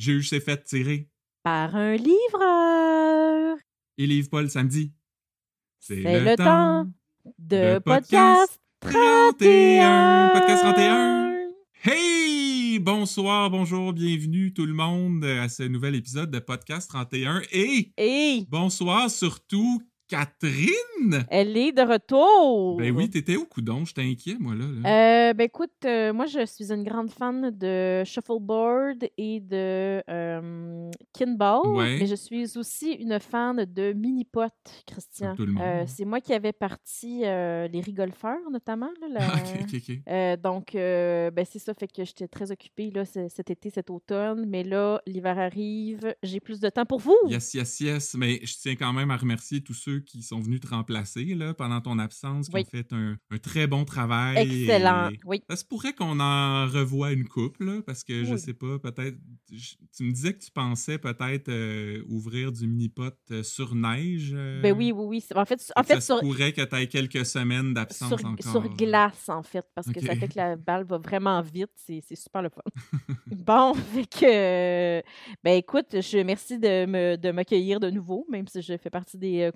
[0.00, 1.10] Juge s'est fait tirer.
[1.42, 3.58] Par un livreur.
[3.98, 4.94] Il livre pas le samedi.
[5.78, 6.86] C'est le, temps
[7.38, 10.30] de, podcast 31.
[10.30, 10.30] 31.
[10.32, 11.32] Podcast 31.
[11.84, 12.78] Hey!
[12.78, 17.42] Bonsoir, bonjour, bienvenue tout le monde à ce nouvel épisode de Podcast 31.
[17.52, 21.24] Et Et bonsoir surtout Catherine!
[21.30, 22.76] elle est de retour.
[22.76, 24.64] Ben oui, t'étais au coudon, j'étais inquiet, moi, là.
[24.82, 25.28] là.
[25.30, 30.90] Euh, ben écoute, euh, moi je suis une grande fan de shuffleboard et de euh,
[31.12, 31.98] kinball, Ouais.
[32.00, 34.52] mais je suis aussi une fan de mini-pot,
[34.86, 35.28] Christian.
[35.28, 35.86] Comme tout le monde.
[35.86, 38.90] C'est moi qui avais parti les rigolfeurs, notamment.
[39.00, 39.20] là, la-
[39.62, 40.40] ok, ok, ok.
[40.42, 44.44] Donc, ben c'est ça, fait que j'étais très occupée là, cet été, cet automne.
[44.48, 47.16] Mais là, l'hiver arrive, j'ai plus de temps pour vous.
[47.28, 48.14] Yes, yes, yes.
[48.16, 51.54] Mais je tiens quand même à remercier tous ceux qui sont venus te remplacer là,
[51.54, 52.62] pendant ton absence, qui Oui.
[52.62, 54.38] ont fait un, un très bon travail.
[54.62, 55.10] Excellent.
[55.10, 55.42] Et Oui.
[55.48, 58.38] Ça se pourrait qu'on en revoie une couple, là, parce que je Oui.
[58.40, 59.16] sais pas, peut-être.
[59.52, 64.32] je- Tu me disais que tu pensais peut-être euh, ouvrir du mini-pot euh, sur neige.
[64.34, 65.24] euh, Ben oui, oui, oui.
[65.34, 68.50] En fait, en ça se sur, pourrait que tu aies quelques semaines d'absence sur, encore.
[68.52, 71.70] sur glace, en fait, parce que ça fait que la balle va vraiment vite.
[71.76, 72.62] C'est c'est super le fun.
[73.26, 75.02] bon, fait que.
[75.42, 79.18] Ben écoute, je merci de me- de m'accueillir de, nouveau, même si je fais partie
[79.18, 79.52] des euh,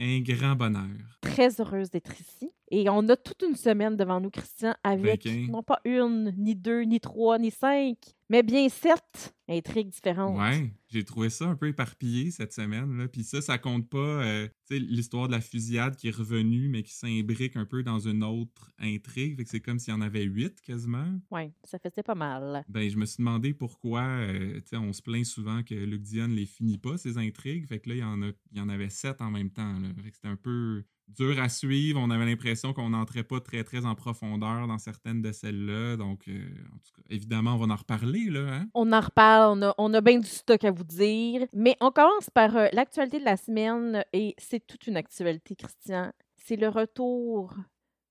[0.00, 1.18] Un grand bonheur.
[1.20, 2.50] Très heureuse d'être ici.
[2.68, 6.82] Et on a toute une semaine devant nous, Christian, avec non pas une, ni deux,
[6.82, 7.96] ni trois, ni cinq,
[8.28, 10.36] mais bien sept intrigues différentes.
[10.36, 12.98] Ouais, j'ai trouvé ça un peu éparpillé cette semaine.
[12.98, 13.06] Là.
[13.06, 16.68] Puis ça, ça compte pas euh, tu sais, l'histoire de la fusillade qui est revenue,
[16.68, 19.36] mais qui s'imbrique un peu dans une autre intrigue.
[19.36, 21.20] Fait que c'est comme s'il y en avait huit quasiment.
[21.30, 22.64] Ouais, ça faisait pas mal.
[22.68, 26.02] Ben, je me suis demandé pourquoi, euh, tu sais, on se plaint souvent que Luc
[26.02, 27.68] Dion les finit pas, ces intrigues.
[27.68, 29.78] Fait que là, il y en, a, il y en avait sept en même temps.
[29.78, 29.88] Là.
[30.02, 32.00] Fait que c'était un peu dur à suivre.
[32.00, 35.96] On avait l'impression qu'on n'entrait pas très, très en profondeur dans certaines de celles-là.
[35.96, 36.40] Donc, euh,
[36.74, 38.54] en tout cas, évidemment, on va en reparler, là.
[38.54, 38.68] Hein?
[38.74, 41.46] On en reparle, on a, on a bien du stock à vous dire.
[41.52, 46.12] Mais on commence par euh, l'actualité de la semaine et c'est toute une actualité, Christian.
[46.36, 47.54] C'est le retour.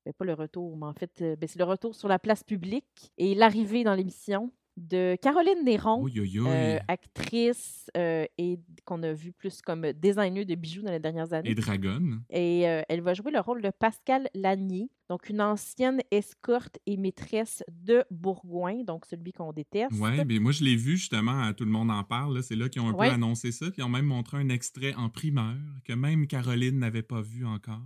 [0.05, 2.43] Ben, pas le retour, mais en fait, euh, ben, c'est le retour sur la place
[2.43, 6.01] publique et l'arrivée dans l'émission de Caroline Néron.
[6.03, 6.47] Oui, oui, oui.
[6.47, 11.31] euh, actrice euh, et qu'on a vu plus comme designer de bijoux dans les dernières
[11.33, 11.49] années.
[11.51, 12.19] Et Dragon.
[12.29, 16.97] Et euh, elle va jouer le rôle de Pascal Lanier, donc une ancienne escorte et
[16.97, 19.93] maîtresse de Bourgoin, donc celui qu'on déteste.
[19.99, 22.35] Ouais, mais moi je l'ai vu justement, tout le monde en parle.
[22.35, 22.41] là.
[22.41, 23.07] C'est là qu'ils ont un Ouais.
[23.09, 25.55] peu annoncé ça, puis ils ont même montré un extrait en primeur
[25.85, 27.81] que même Caroline n'avait pas vu encore.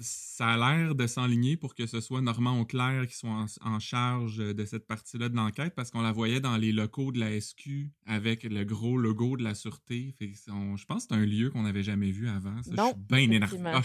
[0.00, 3.78] Ça a l'air de s'enligner pour que ce soit Normand Auclair qui soit en, en
[3.80, 7.40] charge de cette partie-là de l'enquête parce qu'on la voyait dans les locaux de la
[7.40, 10.14] SQ avec le gros logo de la sûreté.
[10.18, 12.62] Fait on- je pense que c'est un lieu qu'on n'avait jamais vu avant.
[12.62, 13.58] Ça, Non, je suis bien énervé.
[13.66, 13.82] Ah,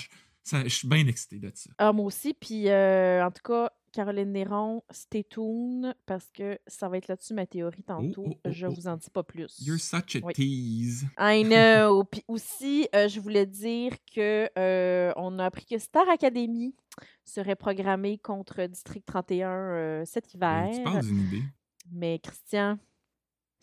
[0.66, 1.69] je suis bien excité de ça.
[1.78, 2.34] Ah, moi aussi.
[2.34, 7.33] Puis, euh, en tout cas, Caroline Néron, stay tuned parce que ça va être là-dessus
[7.33, 8.25] ma théorie tantôt.
[8.27, 8.71] oh, oh, Je oh.
[8.73, 9.55] vous en dis pas plus.
[9.61, 10.33] You're such a Oui.
[10.33, 11.05] tease.
[11.19, 12.03] I know.
[12.03, 16.75] Puis aussi, euh, je voulais dire que euh, on a appris que Star Academy
[17.23, 20.69] serait programmé contre District 31 euh, cet hiver.
[20.69, 21.43] Ben, tu parles d'une idée.
[21.91, 22.79] Mais Christian,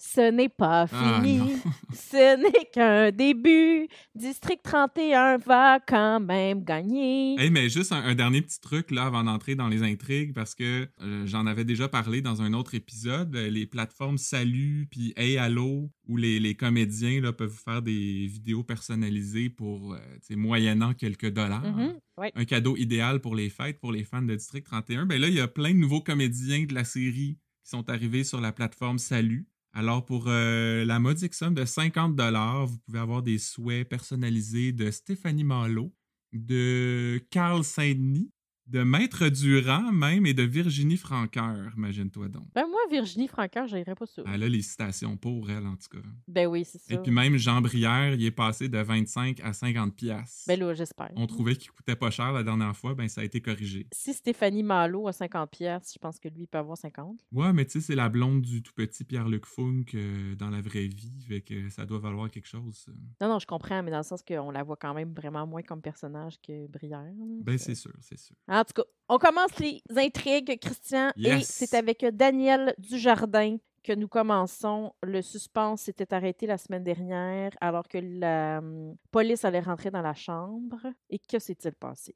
[0.03, 1.53] ce n'est pas Ah, fini.
[1.93, 3.87] ce n'est qu'un début.
[4.15, 7.39] District 31 va quand même gagner.
[7.39, 10.55] Hey, mais juste un, un dernier petit truc là avant d'entrer dans les intrigues parce
[10.55, 13.37] que euh, j'en avais déjà parlé dans un autre épisode.
[13.37, 17.83] euh, les plateformes Salut puis Hey Allo où les, les comédiens là, peuvent vous faire
[17.83, 19.99] des vidéos personnalisées pour euh,
[20.37, 21.63] moyennant quelques dollars.
[21.63, 22.33] Mhm, ouais.
[22.35, 25.05] Un cadeau idéal pour les fêtes pour les fans de District 31.
[25.05, 28.25] Ben là, il y a plein de nouveaux comédiens de la série qui sont arrivés
[28.25, 29.47] sur la plateforme Salut.
[29.73, 32.21] Alors, pour euh, la modique somme de 50
[32.67, 35.95] vous pouvez avoir des souhaits personnalisés de Stéphanie Malo,
[36.33, 38.31] de Carl Saint-Denis,
[38.71, 42.45] de Maître Durand même et de Virginie Franqueur, imagine-toi donc.
[42.55, 44.23] Ben moi, Virginie Francoeur, j'irais pas ça.
[44.33, 46.07] Elle a les citations pour elle, en tout cas.
[46.29, 46.95] Ben oui, c'est ça.
[46.95, 50.45] Et puis même Jean Brière, il est passé de 25 à 50 pièces.
[50.47, 51.11] Ben là, j'espère.
[51.17, 53.89] On trouvait qu'il coûtait pas cher la dernière fois, ben ça a été corrigé.
[53.93, 57.21] Si Stéphanie Malo a 50 pièces, je pense que lui il peut avoir 50.
[57.33, 60.61] Ouais, mais tu sais, c'est la blonde du tout petit Pierre-Luc Funk euh, dans la
[60.61, 62.77] vraie vie, fait que ça doit valoir quelque chose.
[62.77, 62.93] ça.
[63.21, 65.63] Non, non, je comprends, mais dans le sens qu'on la voit quand même vraiment moins
[65.63, 67.13] comme personnage que Brière.
[67.43, 68.37] Ben c'est sûr, c'est sûr.
[68.61, 74.07] En tout cas, on commence les intrigues, Christian, et c'est avec Daniel Dujardin que nous
[74.07, 74.93] commençons.
[75.03, 80.03] Le suspense s'était arrêté la semaine dernière alors que la hum, police allait rentrer dans
[80.03, 80.77] la chambre.
[81.09, 82.15] Et que s'est-il passé?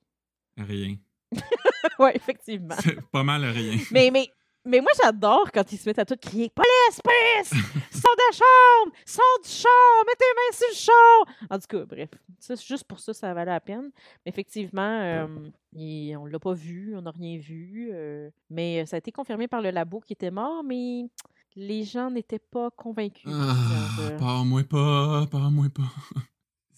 [0.58, 0.96] Rien.
[1.98, 2.76] oui, effectivement.
[2.78, 3.78] C'est pas mal rien.
[3.90, 4.28] Mais, mais,
[4.64, 7.50] mais moi, j'adore quand ils se mettent à tout crier Police, police
[7.90, 11.66] Sors de la chambre Sors du char Mets tes mains sur le char En tout
[11.68, 12.10] cas, bref.
[12.38, 13.90] Ça, juste pour ça, ça valait la peine.
[14.24, 15.26] Mais effectivement, euh,
[16.18, 17.90] on l'a pas vu, on n'a rien vu.
[17.92, 21.04] euh, mais ça a été confirmé par le labo qui était mort, mais
[21.56, 23.30] les gens n'étaient pas convaincus.
[23.32, 26.20] Ah, de- pars-moi pas, pars-moi pas.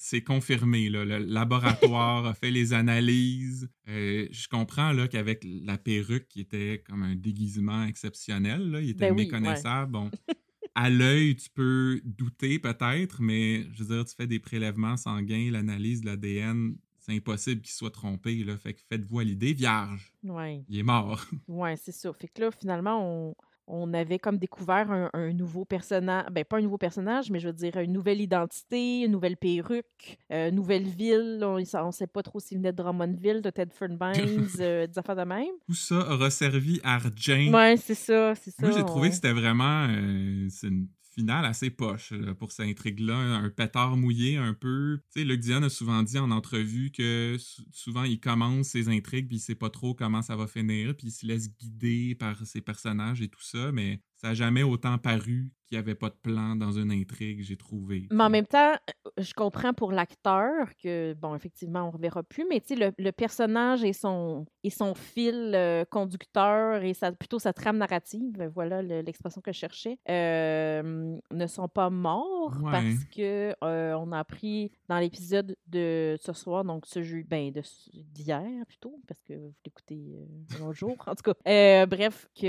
[0.08, 1.04] C'est confirmé, là.
[1.04, 3.68] Le laboratoire a fait les analyses.
[3.88, 8.90] Euh, je comprends là, qu'avec la perruque qui était comme un déguisement exceptionnel, là, il
[8.90, 9.90] était Ben oui, méconnaissable.
[9.90, 10.08] Bon,
[10.76, 15.50] à l'œil, tu peux douter peut-être, mais je veux dire, tu fais des prélèvements sanguins,
[15.50, 18.44] l'analyse de l'ADN, c'est impossible qu'il soit trompé.
[18.44, 18.56] Là.
[18.58, 21.26] Fait que faites-vous à l'idée, vierge, Ouais, il est mort.
[21.48, 22.12] ouais, c'est ça.
[22.12, 23.34] Fait que là, finalement, on,
[23.66, 26.26] on avait comme découvert un, un nouveau personnage.
[26.30, 30.18] Ben, pas un nouveau personnage, mais je veux dire, une nouvelle identité, une nouvelle perruque,
[30.32, 31.40] euh, nouvelle ville.
[31.42, 35.16] On ne sait pas trop s'il venait de Drummondville, de Tedford Mines, euh, des affaires
[35.16, 35.54] de même.
[35.66, 37.54] Tout ça aura servi à Jane.
[37.54, 38.66] Ouais, c'est ça, c'est ça.
[38.66, 43.16] Moi, j'ai trouvé que c'était vraiment euh, une finale assez poche pour cette intrigue-là.
[43.16, 45.00] Un pétard mouillé un peu.
[45.14, 49.28] Tu sais, Luc a souvent dit en entrevue que sou- souvent il commence ses intrigues
[49.28, 52.44] puis il sait pas trop comment ça va finir puis il se laisse guider par
[52.46, 56.08] ses personnages et tout ça, mais ça a jamais autant paru qu'il n'y avait pas
[56.10, 58.06] de plan dans une intrigue, j'ai trouvé.
[58.10, 58.74] Mais en même temps,
[59.18, 62.92] je comprends pour l'acteur que, bon, effectivement, on ne reverra plus, mais tu sais, le,
[62.98, 68.50] le personnage et son, et son fil euh, conducteur et sa, plutôt sa trame narrative,
[68.54, 72.70] voilà le- l'expression que je cherchais, euh, ne sont pas morts Ouais.
[72.72, 77.52] parce que euh, on a appris dans l'épisode de ce soir, donc ce jeu, ben,
[77.92, 80.16] d'hier plutôt, parce que vous l'écoutez
[80.58, 81.86] un autre jour, en tout cas.
[81.86, 82.48] Bref, qu'il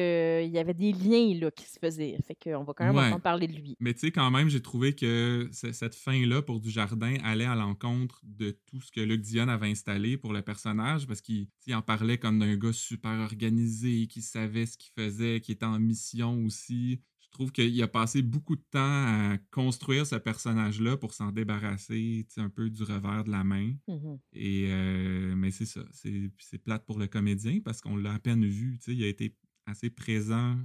[0.52, 2.16] y avait des liens là, qui se faisaient.
[2.25, 3.06] Fait qu'on va quand même Ouais.
[3.07, 3.75] Entendre parler de lui.
[3.80, 8.21] Mais tu sais, quand même, j'ai trouvé que cette fin-là pour Dujardin allait à l'encontre
[8.24, 12.18] de tout ce que Luc Dion avait installé pour le personnage, parce qu'il en parlait
[12.18, 17.01] comme d'un gars super organisé, qui savait ce qu'il faisait, qui était en mission aussi.
[17.19, 22.25] Je trouve qu'il a passé beaucoup de temps à construire ce personnage-là pour s'en débarrasser
[22.38, 23.74] un peu du revers de la main.
[23.88, 24.18] Mhm.
[24.33, 28.45] Et euh, mais c'est ça, c'est plate pour le comédien parce qu'on l'a à peine
[28.45, 30.57] vu, il a été assez présent,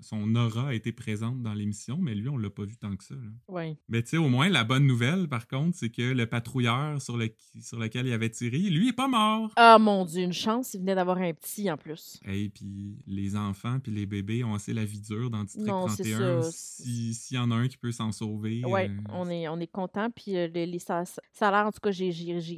[0.00, 3.04] son aura a été présente dans l'émission, mais lui on l'a pas vu tant que
[3.04, 3.14] ça.
[3.14, 3.20] là.
[3.48, 3.78] Ouais.
[3.88, 7.16] Mais tu sais, au moins la bonne nouvelle par contre, c'est que le patrouilleur sur,
[7.16, 9.52] le, sur lequel il avait tiré, lui est pas mort.
[9.56, 12.20] Ah mon Dieu, une chance, il venait d'avoir un petit en plus.
[12.26, 15.88] Et puis les enfants puis les bébés ont assez la vie dure dans District Non,
[15.88, 16.42] c'est 31.
[16.42, 16.50] ça.
[16.52, 18.64] Si- S'il y en a un qui peut s'en sauver.
[18.64, 20.10] Ouais, euh, on est, on est content.
[20.10, 22.10] Puis euh, les, les- ça, ça a l'air, en tout cas, j'ai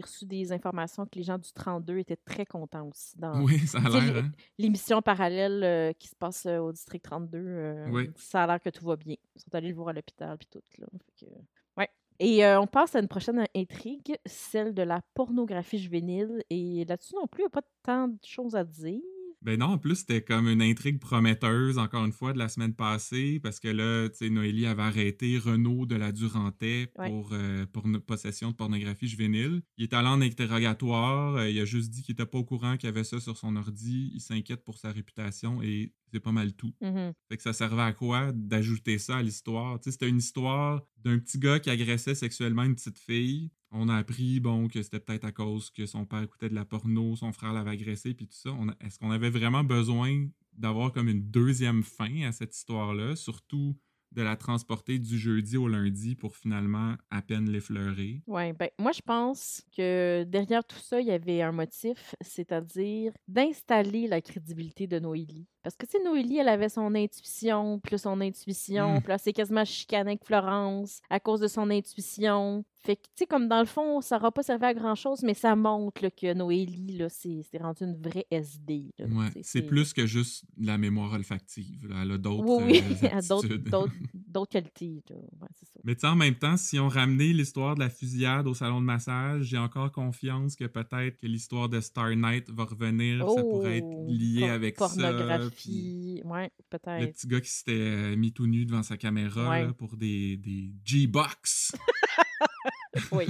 [0.03, 3.79] reçu des informations que les gens du 32 étaient très contents aussi dans Oui, ça
[3.79, 4.25] a l'air.
[4.25, 4.31] hein?
[4.59, 7.38] l'émission parallèle euh, qui se passe au district 32.
[7.38, 8.11] euh, Oui.
[8.17, 9.17] Ça a l'air que tout va bien.
[9.37, 10.62] Ils sont allés le voir à l'hôpital puis tout.
[10.79, 10.87] Là.
[11.19, 11.31] Fait que,
[11.76, 11.88] ouais.
[12.20, 16.43] Et euh, on passe à une prochaine intrigue, celle de la pornographie juvénile.
[16.50, 19.00] Et là-dessus non plus, il n'y a pas tant de choses à dire.
[19.41, 22.75] Ben non, en plus, c'était comme une intrigue prometteuse, encore une fois, de la semaine
[22.75, 27.09] passée, parce que là, tu sais, Noélie avait arrêté Renaud de la Durantais Ouais.
[27.09, 29.62] pour, euh, pour une possession de pornographie juvénile.
[29.76, 32.76] Il est allé en interrogatoire, euh, il a juste dit qu'il était pas au courant
[32.76, 36.53] qu'il avait ça sur son ordi, il s'inquiète pour sa réputation et c'est pas mal
[36.55, 36.75] tout.
[36.81, 37.13] Mhm.
[37.29, 39.79] Fait que ça servait à quoi d'ajouter ça à l'histoire?
[39.81, 43.51] Tu sais, c'était une histoire d'un petit gars qui agressait sexuellement une petite fille.
[43.71, 46.65] On a appris, bon, que c'était peut-être à cause que son père écoutait de la
[46.65, 48.51] porno, son frère l'avait agressé, puis tout ça.
[48.81, 53.15] Est-ce qu'on avait vraiment besoin d'avoir comme une deuxième fin à cette histoire-là?
[53.15, 53.77] Surtout
[54.13, 58.23] de la transporter du jeudi au lundi pour finalement à peine l'effleurer.
[58.27, 63.13] Oui, ben, moi, je pense que derrière tout ça, il y avait un motif, c'est-à-dire
[63.29, 65.47] d'installer la crédibilité de Noélie.
[65.63, 69.01] Parce que, tu sais, Noélie, elle avait son intuition, là, son intuition, Mm.
[69.03, 72.65] puis là, c'est quasiment chicané avec Florence à cause de son intuition.
[72.80, 75.35] Fait que, tu sais, comme dans le fond, ça n'aura pas servi à grand-chose, mais
[75.35, 78.92] ça montre là, que Noélie, là, c'est c'est rendu une vraie SD.
[78.99, 79.06] là.
[79.06, 81.88] Ouais, c'est plus que juste la mémoire olfactive.
[81.88, 82.02] là.
[82.02, 83.68] Elle a d'autres Oui, oui, euh, d'autres- aptitudes.
[83.68, 85.02] d'autres d'autres qualités.
[85.11, 85.16] là.
[85.16, 85.80] Ouais, c'est ça.
[85.85, 88.80] Mais tu sais, en même temps, si on ramenait l'histoire de la fusillade au salon
[88.80, 93.28] de massage, j'ai encore confiance que peut-être que l'histoire de Star Knight va revenir.
[93.28, 94.88] ça pourrait être Oh, lié por- avec ça.
[94.88, 97.12] puis Pornographie, ouais, Le peut-être.
[97.12, 99.64] petit gars qui s'était euh, mis tout nu devant sa caméra Ouais.
[99.66, 101.73] là, pour des, des G-Box.
[103.12, 103.26] Oui.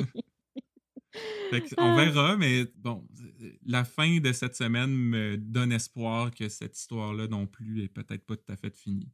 [1.79, 3.07] On verra, mais bon,
[3.67, 8.25] la fin de cette semaine me donne espoir que cette histoire-là non plus est peut-être
[8.25, 9.09] pas tout à fait finie.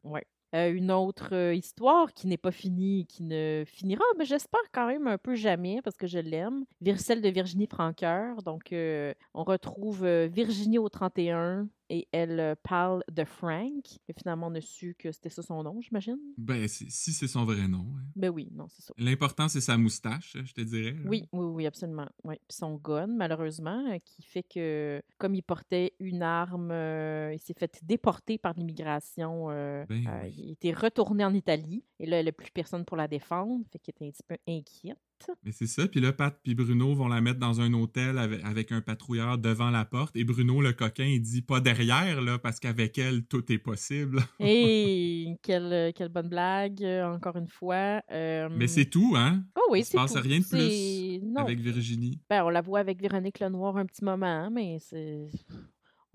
[0.55, 4.61] Euh, une autre euh, histoire qui n'est pas finie et qui ne finira, mais j'espère
[4.71, 6.65] quand même un peu jamais parce que je l'aime.
[6.97, 8.41] Celle de Virginie Franqueur.
[8.41, 13.83] Donc, euh, on retrouve Virginie au 31 et elle parle de Frank.
[14.07, 16.17] Et finalement, on a su que c'était ça son nom, j'imagine?
[16.37, 17.85] Ben, si c'est son vrai nom.
[17.97, 18.03] hein.
[18.15, 18.93] Ben oui, non, c'est ça.
[18.97, 20.91] L'important, c'est sa moustache, je te dirais.
[20.91, 21.09] là.
[21.09, 22.07] Oui, oui, oui, absolument.
[22.23, 22.35] Oui.
[22.47, 27.39] Puis son gun, malheureusement, euh, qui fait que, comme il portait une arme, euh, il
[27.39, 29.49] s'est fait déporter par l'immigration.
[29.49, 30.33] euh, Ben euh, oui.
[30.37, 31.83] il était retourné en Italie.
[31.99, 33.63] Et là, il n'y a plus personne pour la défendre.
[33.71, 34.97] Fait qu'il était un petit peu inquiète.
[35.43, 35.87] Mais c'est ça.
[35.87, 39.37] Puis là, Pat et Bruno vont la mettre dans un hôtel avec, avec, un patrouilleur
[39.37, 40.15] devant la porte.
[40.15, 44.21] Et Bruno, le coquin, il dit pas derrière, là, parce qu'avec elle, tout est possible.
[44.39, 48.01] Et quelle, quelle bonne blague, encore une fois.
[48.11, 48.49] Euh...
[48.51, 49.43] Mais c'est tout, hein?
[49.55, 51.41] Oh oui, c'est Il se passe rien de plus non.
[51.41, 52.19] avec Virginie.
[52.29, 55.29] Ben, on la voit avec Véronique Lenoir un petit moment, hein, mais c'est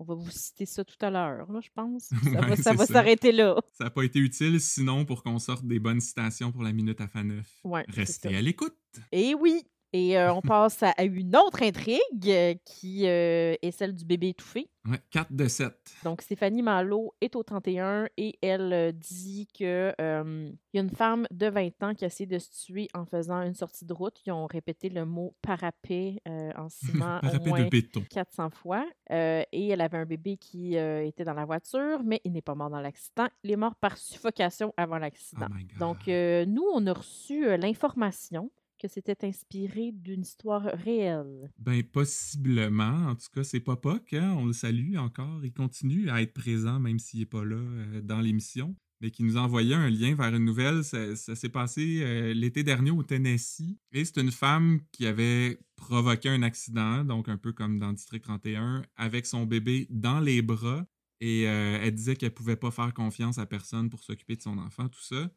[0.01, 2.09] on va vous citer ça tout à l'heure, je pense.
[2.63, 3.55] Ça va, s'arrêter là.
[3.71, 6.99] Ça n'a pas été utile, sinon, pour qu'on sorte des bonnes citations pour la minute
[7.01, 7.61] à fin neuf.
[7.87, 8.75] Restez à l'écoute.
[9.11, 13.93] Et oui, et euh, on passe à, une autre intrigue euh, qui euh, est celle
[13.93, 14.69] du bébé étouffé.
[14.89, 15.73] Ouais, 4 de 7.
[16.05, 21.47] Donc, Stéphanie Malo est au 31 et elle dit qu'il y a une femme de
[21.47, 24.15] 20 ans qui a essayé de se tuer en faisant une sortie de route.
[24.25, 27.69] Ils ont répété le mot parapet en ciment au moins
[28.09, 28.87] 400 fois.
[29.11, 32.71] et elle avait un bébé qui était dans la voiture, mais il n'est pas mort
[32.71, 33.27] dans l'accident.
[33.43, 35.47] Il est mort par suffocation avant l'accident.
[35.51, 38.49] Oh Donc, nous, on a reçu l'information
[38.81, 41.51] que c'était inspiré d'une histoire réelle?
[41.59, 43.09] Ben, possiblement.
[43.09, 44.35] En tout cas, c'est Papa, hein?
[44.37, 45.45] on le salue encore.
[45.45, 48.75] Il continue à être présent, même s'il n'est pas là euh, dans l'émission.
[48.99, 50.83] Mais qui nous a envoyé un lien vers une nouvelle.
[50.83, 53.77] Ça, s'est passé euh, l'été dernier au Tennessee.
[53.91, 58.23] Et c'est une femme qui avait provoqué un accident, donc un peu comme dans District
[58.23, 60.85] 31, avec son bébé dans les bras.
[61.19, 64.57] Et euh, elle disait qu'elle pouvait pas faire confiance à personne pour s'occuper de son
[64.57, 65.29] enfant, tout ça.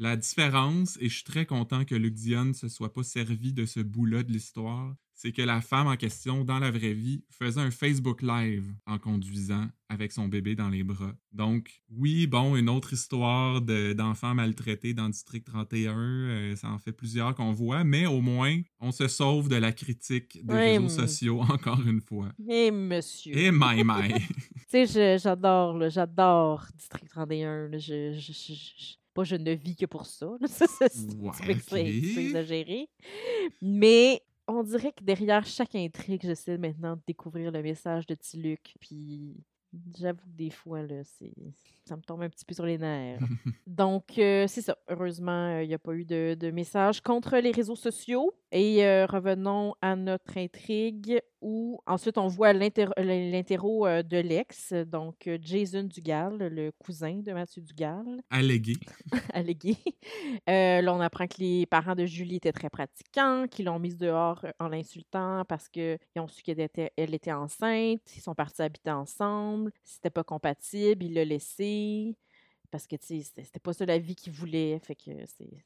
[0.00, 3.52] La différence, et je suis très content que Luc Dion ne se soit pas servi
[3.52, 7.22] de ce bout-là de l'histoire, c'est que la femme en question, dans la vraie vie,
[7.28, 11.12] faisait un Facebook Live en conduisant avec son bébé dans les bras.
[11.32, 16.78] Donc, oui, bon, une autre histoire d'enfants maltraités dans le District 31, euh, ça en
[16.78, 20.88] fait plusieurs qu'on voit, mais au moins, on se sauve de la critique des réseaux
[20.88, 22.32] sociaux, encore une fois.
[22.48, 23.36] Et monsieur.
[23.36, 24.14] Et my my.
[24.70, 27.68] tu sais, j'adore, j'adore District 31.
[27.76, 30.28] je, pas je ne vis que pour ça.
[30.46, 32.88] c'est exagéré.
[33.60, 38.74] Mais on dirait que derrière chaque intrigue, j'essaie maintenant de découvrir le message de Tiluc.
[38.80, 39.36] Puis
[39.98, 41.02] j'avoue que des fois, là,
[41.84, 43.20] ça me tombe un petit peu sur les nerfs.
[43.66, 44.76] Donc, euh, c'est ça.
[44.88, 48.32] Heureusement, il n'y a pas eu de, de, message contre les réseaux sociaux.
[48.52, 55.30] Et euh, revenons à notre intrigue où ensuite on voit l'interro euh, de l'ex, donc
[55.40, 58.04] Jason Dugal, le cousin de Mathieu Dugal.
[58.28, 58.74] Allégué.
[59.32, 59.76] Allégué.
[60.48, 64.44] là, on apprend que les parents de Julie étaient très pratiquants, qu'ils l'ont mise dehors
[64.58, 68.02] en l'insultant parce qu'ils ont su qu'elle était, elle était enceinte.
[68.16, 69.70] Ils sont partis habiter ensemble.
[69.84, 71.04] C'était pas compatible.
[71.04, 72.16] Il l'a laissé
[72.70, 74.78] parce que, tu sais, c'était pas ça la vie qu'il voulait.
[74.80, 75.64] Fait que c'est.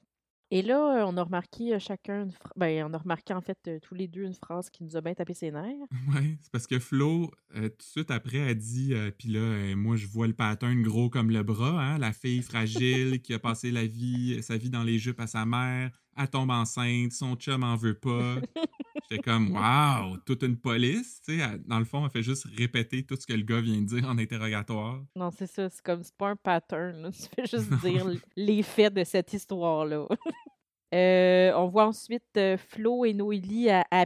[0.55, 4.07] Et là, on a remarqué chacun, une ben, on a remarqué en fait tous les
[4.07, 5.75] deux une phrase qui nous a bien tapé ses nerfs.
[6.15, 10.07] Oui, c'est parce que Flo, tout de suite après, a dit Puis là, moi, je
[10.07, 13.85] vois le pattern gros comme le bras, hein, la fille fragile qui a passé la
[13.85, 17.75] vie, sa vie dans les jupes à sa mère, elle tombe enceinte, son chum en
[17.75, 18.37] veut pas.
[19.11, 21.59] J'étais comme, waouh, toute une police, tu sais.
[21.67, 24.09] Dans le fond, elle fait juste répéter tout ce que le gars vient de dire
[24.09, 25.03] en interrogatoire.
[25.17, 28.07] Non, c'est ça, c'est comme, c'est pas un pattern, tu fais juste dire
[28.37, 30.07] les faits de cette histoire-là.
[30.95, 34.05] Euh, on voit ensuite euh, Flo et Noélie à, à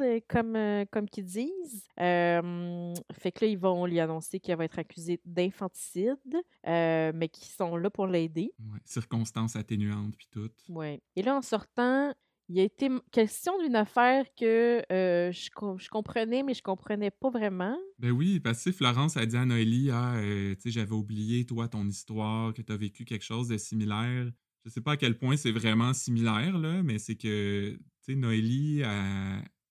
[0.00, 0.58] euh, comme,
[0.90, 1.86] comme qu'ils disent.
[1.96, 6.16] fait que là, ils vont lui annoncer qu'elle va être accusée d'infanticide,
[6.64, 8.50] mais qu'ils sont là pour l'aider.
[8.58, 10.50] Ouais, circonstances atténuantes, puis tout.
[10.68, 11.00] Ouais.
[11.14, 12.12] Et là, en sortant,
[12.48, 17.76] il a été question d'une affaire que je, je, comprenais, mais je comprenais pas vraiment.
[17.98, 21.68] Ben oui, parce que Florence a dit à Noélie, ah, tu sais, j'avais oublié, toi,
[21.68, 24.30] ton histoire, que tu as vécu quelque chose de similaire
[24.68, 28.14] je sais pas à quel point c'est vraiment similaire, là, mais c'est que, tu sais,
[28.14, 28.82] Noélie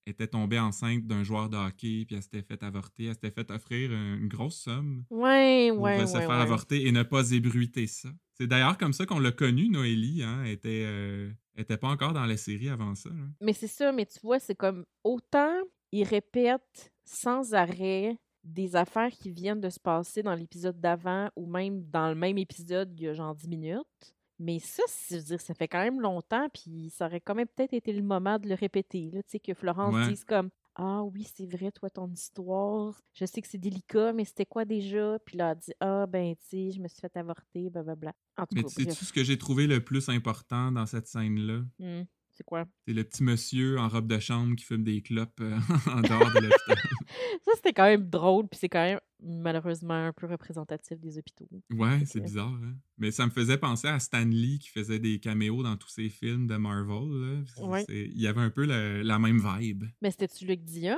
[0.07, 3.51] était tombée enceinte d'un joueur de hockey, puis elle s'était fait avorter, elle s'était fait
[3.51, 8.09] offrir une grosse somme ouais, pour ouais, se faire avorter et ne pas ébruiter ça.
[8.33, 12.13] C'est d'ailleurs comme ça qu'on l'a connue, Noélie, hein, elle était, euh, était pas encore
[12.13, 13.09] dans la série avant ça.
[13.41, 15.53] Mais c'est ça, mais tu vois, c'est comme autant
[15.91, 21.45] il répète sans arrêt des affaires qui viennent de se passer dans l'épisode d'avant ou
[21.47, 25.23] même dans le même épisode il y a genre 10 minutes mais ça, je veux
[25.23, 28.37] dire, ça fait quand même longtemps, puis ça aurait quand même peut-être été le moment
[28.37, 31.89] de le répéter, là, tu sais, que Florence dise comme ah oui, c'est vrai, toi,
[31.89, 33.01] ton histoire.
[33.15, 35.17] Je sais que c'est délicat, mais c'était quoi déjà?
[35.25, 38.13] Puis là, elle dit Ah, ben, tu sais, je me suis fait avorter, blablabla.
[38.37, 41.63] En tout mais c'est tout ce que j'ai trouvé le plus important dans cette scène-là?
[41.79, 42.03] Mmh.
[42.37, 42.65] C'est quoi?
[42.85, 45.57] C'est le petit monsieur en robe de chambre qui fume des clopes euh,
[45.91, 46.77] en dehors de l'hôpital.
[47.45, 51.47] ça, c'était quand même drôle, puis c'est quand même malheureusement un peu représentatif des hôpitaux.
[51.71, 52.53] Ouais, c'est bizarre.
[52.63, 52.75] Hein?
[52.99, 56.09] Mais ça me faisait penser à Stan Lee qui faisait des caméos dans tous ses
[56.09, 57.41] films de Marvel.
[57.57, 57.83] Là.
[57.89, 59.85] Il y avait un peu la même vibe.
[60.03, 60.97] Mais c'était-tu Luc Dion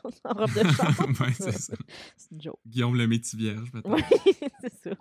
[0.24, 1.20] en robe de chambre?
[1.20, 1.74] ouais, c'est ça.
[2.16, 2.58] c'est une joke.
[2.66, 3.90] Guillaume le Métis Vierge, peut-être.
[3.90, 4.02] Oui,
[4.62, 4.96] c'est ça.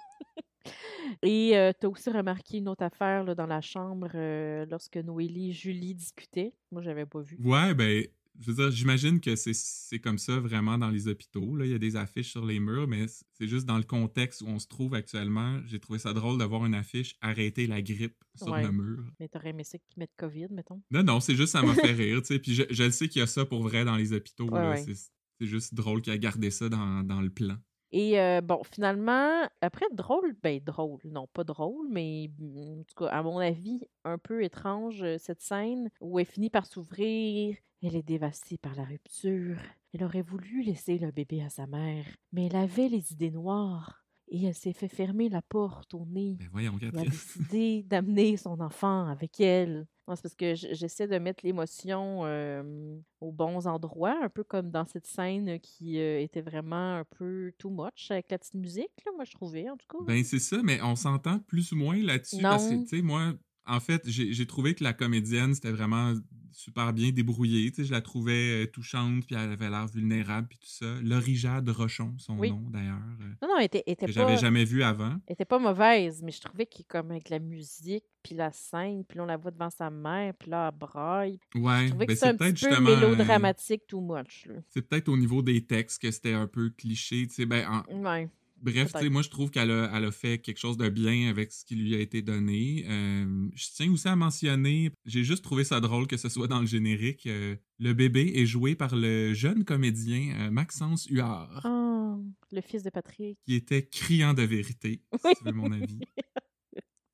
[1.24, 4.98] Et euh, tu as aussi remarqué une autre affaire là, dans la chambre euh, lorsque
[4.98, 6.54] Noélie et Julie discutaient?
[6.72, 7.38] Moi, j'avais pas vu.
[7.44, 8.06] Ouais, ben,
[8.40, 11.56] je veux dire, j'imagine que c'est- comme ça vraiment dans les hôpitaux.
[11.56, 11.66] Là.
[11.66, 14.48] Il y a des affiches sur les murs, mais c'est juste dans le contexte où
[14.48, 15.60] on se trouve actuellement.
[15.68, 18.64] J'ai trouvé ça drôle d'avoir une affiche Arrêter la grippe sur Ouais.
[18.64, 19.04] le mur.
[19.20, 20.82] Mais t'aurais aimé ça qu'ils mettent COVID, mettons?
[20.90, 22.40] Non, non, c'est juste ça m'a fait rire, tu sais.
[22.40, 24.50] Puis je, je le sais qu'il y a ça pour vrai dans les hôpitaux.
[24.50, 24.70] Ouais, là.
[24.72, 24.78] ouais.
[24.86, 24.96] C'est
[25.40, 27.58] c'est juste drôle qu'il a gardé ça dans, dans le plan.
[27.92, 32.96] Et euh, bon, finalement, après, drôle, ben drôle, non, pas drôle, mais mm, en tout
[32.96, 37.58] cas, à mon avis, un peu étrange, euh, cette scène où elle finit par s'ouvrir.
[37.84, 39.58] Elle est dévastée par la rupture.
[39.94, 44.01] Elle aurait voulu laisser le bébé à sa mère, mais elle avait les idées noires
[44.32, 46.38] et elle s'est fait fermer la porte au nez.
[46.40, 49.86] Ben voyons, Elle a décidé d'amener son enfant avec elle.
[50.16, 54.86] C'est parce que j'essaie de mettre l'émotion euh, aux bons endroits, un peu comme dans
[54.86, 59.14] cette scène qui euh, était vraiment un peu too much avec la petite musique, là,
[59.16, 60.04] moi je trouvais en tout cas.
[60.06, 62.42] Ben, c'est ça, mais on s'entend plus ou moins là-dessus.
[62.42, 63.34] Parce que, tu sais, moi,
[63.68, 66.14] en fait, j'ai trouvé que la comédienne, c'était vraiment
[66.54, 67.70] super bien débrouillée.
[67.72, 71.00] Tu sais, je la trouvais euh, touchante, puis elle avait l'air vulnérable, puis tout ça.
[71.02, 72.52] Laurie Jade Rochon, son Oui.
[72.52, 75.16] nom, d'ailleurs, euh, non, non, elle était, elle était que pas, j'avais jamais vu avant.
[75.28, 79.06] elle était pas mauvaise, mais je trouvais qu'il comme avec la musique, puis la scène,
[79.06, 81.40] puis là, on la voit devant sa mère, puis là, elle braille.
[81.56, 84.48] Ouais, Je trouvais ben, que c'est un petit peu euh, mélodramatique too much.
[84.70, 87.46] C'est peut-être au niveau des textes que c'était un peu cliché, tu sais.
[87.46, 88.30] Ben, en- Ouais.
[88.62, 91.66] Bref, moi, je trouve qu'elle a, elle a fait quelque chose de bien avec ce
[91.66, 92.86] qui lui a été donné.
[92.88, 96.60] Euh, je tiens aussi à mentionner, j'ai juste trouvé ça drôle que ce soit dans
[96.62, 97.26] le générique.
[97.28, 102.84] euh, le bébé est joué par le jeune comédien euh, Maxence Huard, Oh, le fils
[102.84, 103.40] de Patrick.
[103.46, 106.00] qui était criant de vérité, si tu veux mon avis.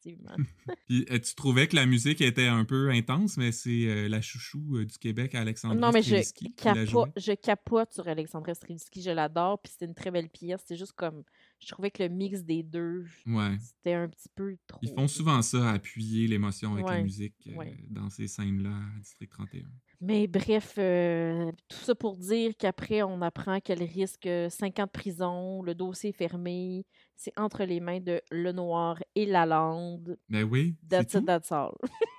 [0.04, 0.36] Effectivement.
[0.88, 4.78] Puis tu trouvais que la musique était un peu intense, mais c'est euh, la chouchou
[4.78, 6.16] euh, du Québec, Alexandre Non, mais je,
[6.56, 7.08] capo-
[7.42, 10.62] capote sur Alexandre Strelski, je l'adore, puis c'est une très belle pièce.
[10.66, 11.24] C'est juste comme,
[11.60, 13.56] je trouvais que le mix des deux, Ouais.
[13.60, 14.80] c'était un petit peu trop.
[14.84, 19.00] Ils font souvent ça, appuyer l'émotion avec la Ouais, musique euh, dans ces scènes-là à
[19.00, 19.64] District 31.
[20.00, 24.92] Mais bref, euh, tout ça pour dire qu'après, on apprend qu'elle risque 5 ans de
[24.92, 26.86] prison, le dossier est fermé,
[27.16, 30.18] c'est entre les mains de Lenoir et Lalande.
[30.30, 31.72] Ben oui, That's it, that's all.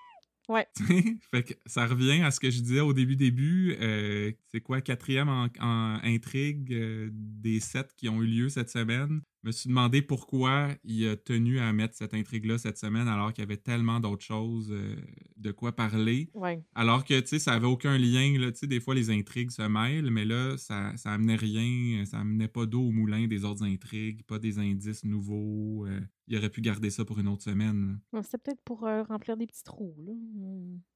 [1.31, 3.76] fait que ça revient à ce que je disais au début début.
[3.80, 8.71] euh, c'est quoi, quatrième en, en intrigue euh, des sept qui ont eu lieu cette
[8.71, 9.21] semaine?
[9.49, 13.32] Je me suis demandé pourquoi il a tenu à mettre cette intrigue-là cette semaine alors
[13.32, 14.95] qu'il y avait tellement d'autres choses euh,
[15.39, 16.28] de quoi parler.
[16.34, 16.63] Ouais.
[16.75, 18.39] Alors que, tu sais, ça avait aucun lien.
[18.39, 22.04] Là, tu sais, des fois, les intrigues se mêlent, mais là, ça, ça amenait rien.
[22.04, 25.87] Ça amenait pas d'eau au moulin des autres intrigues, pas des indices nouveaux.
[25.87, 27.99] euh, il aurait pu garder ça pour une autre semaine.
[28.21, 30.13] C'était peut-être pour euh, remplir des petits trous, là.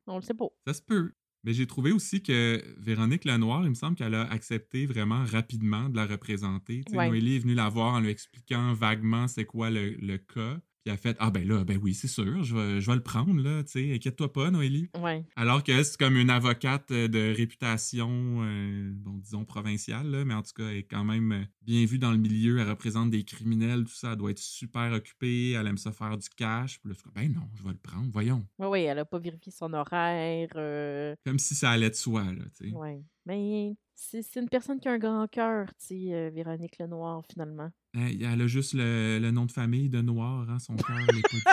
[0.08, 0.48] On le sait pas.
[0.66, 1.14] Ça se peut.
[1.44, 5.88] Mais j'ai trouvé aussi que Véronique Lenoir, il me semble qu'elle a accepté vraiment rapidement
[5.88, 6.84] de la représenter.
[6.92, 7.08] Ouais.
[7.08, 10.60] Noélie est venue la voir en lui expliquant vaguement c'est quoi le, le cas.
[10.84, 12.96] Puis elle a fait Ah ben là, ben oui, c'est sûr, je vais, je vais
[12.96, 14.88] le prendre, là, tu sais, inquiète-toi pas, Noélie.
[15.00, 15.24] Ouais.
[15.36, 18.10] Alors que c'est comme une avocate euh, de réputation,
[18.42, 21.84] euh, bon, disons provinciale, là, mais en tout cas, elle est quand même euh, bien
[21.84, 22.58] vue dans le milieu.
[22.58, 24.12] Elle représente des criminels, tout ça.
[24.12, 25.52] Elle doit être super occupée.
[25.52, 26.80] Elle aime ça faire du cash.
[26.80, 28.44] Puis là, je comme, ben non, je vais le prendre, voyons.
[28.58, 30.48] Ouais, ouais, elle a pas vérifié son horaire.
[30.56, 32.74] euh, Comme si ça allait de soi, là, tu sais.
[32.74, 33.02] Ouais.
[33.26, 37.70] Mais c'est une personne qui a un grand cœur, tu sais, Véronique Lenoir, finalement.
[37.94, 41.22] Elle, elle a juste le, le nom de famille de Noir, hein, son cœur l'est
[41.44, 41.52] pas.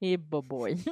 [0.00, 0.76] Et boy.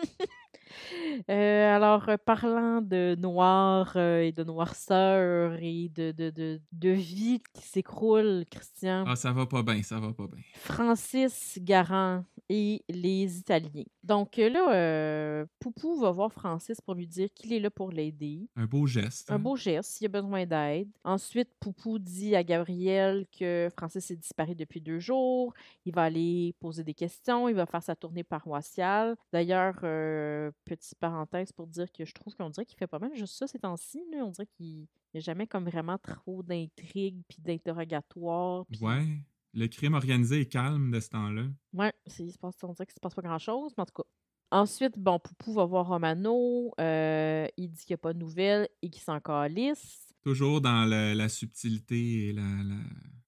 [1.29, 6.89] Euh, alors, euh, parlant de noir euh, et de noirceur et de, de, de, de
[6.89, 10.43] vie qui s'écroule, Christian, Ah, ça va pas bien, ça va pas bien.
[10.55, 13.85] Francis Garand et les Italiens.
[14.03, 17.91] Donc euh, là, euh, Poupou va voir Francis pour lui dire qu'il est là pour
[17.91, 18.49] l'aider.
[18.57, 19.31] Un beau geste.
[19.31, 19.39] Un hein?
[19.39, 20.89] beau geste, s'il a besoin d'aide.
[21.05, 25.55] Ensuite, Poupou dit à Gabriel que Francis est disparu depuis deux jours.
[25.85, 27.49] Il va aller poser des questions.
[27.49, 29.17] Il va faire sa tournée paroissiale.
[29.33, 33.15] D'ailleurs, euh, petite parenthèse pour dire que je trouve qu'on dirait qu'il fait pas mal
[33.15, 34.03] juste ça ces temps-ci.
[34.15, 38.65] On dirait qu'il n'y a jamais comme vraiment trop d'intrigues puis d'interrogatoires.
[38.81, 39.07] Ouais.
[39.55, 41.45] Le crime organisé est calme de ce temps-là?
[41.75, 44.03] Ouais, c'est- il se passe, on dirait qu'il se passe pas grand-chose, mais en tout
[44.03, 44.09] cas.
[44.51, 46.73] Ensuite, bon, Poupou va voir Romano.
[46.79, 50.09] euh, il dit qu'il n'y a pas de nouvelles et qu'il s'en calisse.
[50.25, 52.77] Toujours dans la, la subtilité et la, la-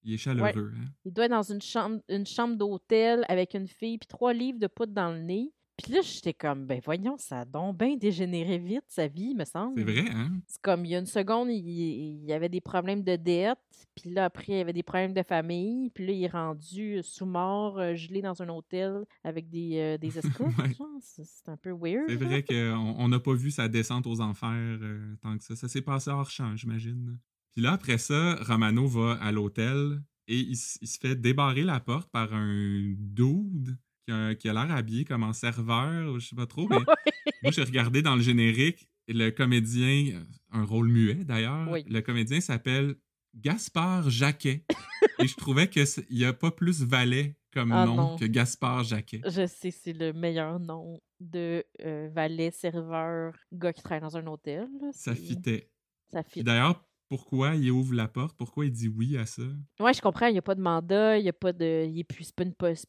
[0.02, 0.72] Il est chaleureux.
[0.76, 0.84] hein?
[1.06, 4.58] Il doit être dans une chambre, une chambre d'hôtel avec une fille puis trois livres
[4.58, 5.50] de poudre dans le nez.
[5.76, 9.44] Puis là, j'étais comme, ben voyons, ça a donc bien dégénéré vite, sa vie, me
[9.44, 9.74] semble.
[9.78, 10.30] C'est vrai, hein?
[10.46, 13.58] C'est comme, il y a une seconde, il, y avait des problèmes de dette.
[13.96, 15.90] Puis là, après, il y avait des problèmes de famille.
[15.90, 19.98] Puis là, il est rendu sous mort, euh, gelé dans un hôtel avec des, euh,
[19.98, 20.10] des.
[20.44, 20.72] Ouais.
[21.00, 22.04] C'est un peu weird.
[22.08, 25.56] C'est vrai qu'on on n'a pas vu sa descente aux enfers euh, tant que ça.
[25.56, 27.18] Ça s'est passé hors champ, j'imagine.
[27.52, 32.10] Puis là, après ça, Romano va à l'hôtel et il se fait débarrer la porte
[32.10, 36.46] par un dude qui a, qui a l'air habillé comme en serveur, je sais pas
[36.46, 36.76] trop, mais
[37.42, 41.84] moi, j'ai regardé dans le générique, le comédien, euh, un rôle muet d'ailleurs, Oui.
[41.88, 42.96] le comédien s'appelle
[43.34, 44.64] Gaspard Jacquet.
[45.20, 48.16] Et je trouvais qu'il n'y a pas plus valet comme Ah nom non.
[48.16, 49.20] que Gaspard Jacquet.
[49.24, 54.26] Je sais, c'est le meilleur nom de euh, valet, serveur, gars qui travaille dans un
[54.26, 54.68] hôtel.
[54.80, 55.70] là, Ça fitait.
[56.12, 56.44] Ça Puis fit.
[56.44, 58.36] d'ailleurs, pourquoi il ouvre la porte?
[58.36, 59.42] Pourquoi il dit oui à ça?
[59.80, 61.86] Ouais, je comprends, il n'y a pas de mandat, il n'y a pas de.
[61.86, 62.44] Il est plus, c'est pas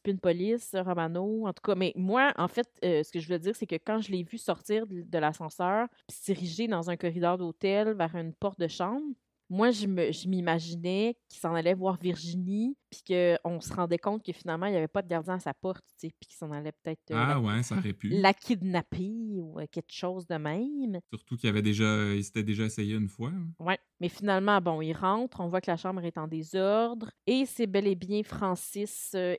[0.06, 1.46] une, police, Romano.
[1.46, 3.76] En tout cas, mais moi, en fait, euh, ce que je veux dire, c'est que
[3.76, 7.94] quand je l'ai vu sortir de, de l'ascenseur, puis se diriger dans un corridor d'hôtel
[7.94, 9.04] vers une porte de chambre,
[9.48, 14.24] moi, je me- je m'imaginais qu'il s'en allait voir Virginie, puis qu'on se rendait compte
[14.24, 16.36] que finalement, il n'y avait pas de gardien à sa porte, tu sais, puis qu'il
[16.36, 18.08] s'en allait peut-être euh, Ah la, ouais, ça aurait pu.
[18.08, 21.00] la kidnapper ou euh, quelque chose de même.
[21.10, 23.30] Surtout qu'il avait déjà, il s'était déjà essayé une fois.
[23.30, 23.48] hein.
[23.58, 27.46] Ouais, mais finalement, bon, il rentre, on voit que la chambre est en désordre, et
[27.46, 29.36] c'est bel et bien Francis euh,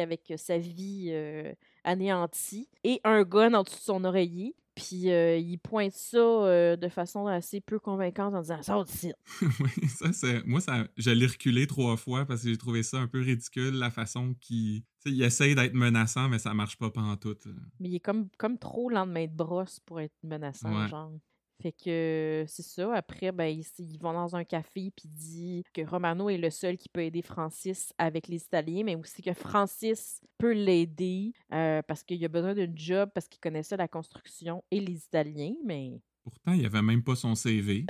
[0.00, 1.52] avec sa vie euh,
[1.84, 4.54] anéantie, et un gun en dessous de son oreiller.
[4.78, 9.12] Puis euh, il pointe ça euh, de façon assez peu convaincante en disant Sors d'ici.
[9.42, 10.44] oui, ça, c'est.
[10.46, 13.72] Moi, ça, je l'ai reculé trois fois parce que j'ai trouvé ça un peu ridicule,
[13.74, 14.82] la façon qu'il.
[14.82, 17.46] Tu sais, il essaye d'être menaçant, mais ça marche pas pantoute.
[17.80, 20.88] Mais il est comme, comme trop lendemain de brosse pour être menaçant, Ouais.
[20.88, 21.12] genre.
[21.60, 22.94] Fait que c'est ça.
[22.94, 26.76] Après, ben, ils, ils vont dans un café puis dit que Romano est le seul
[26.76, 32.04] qui peut aider Francis avec les Italiens, mais aussi que Francis peut l'aider euh, parce
[32.04, 36.52] qu'il a besoin d'un job parce qu'il connaissait la construction et les Italiens, mais Pourtant,
[36.52, 37.84] il avait même pas son CV.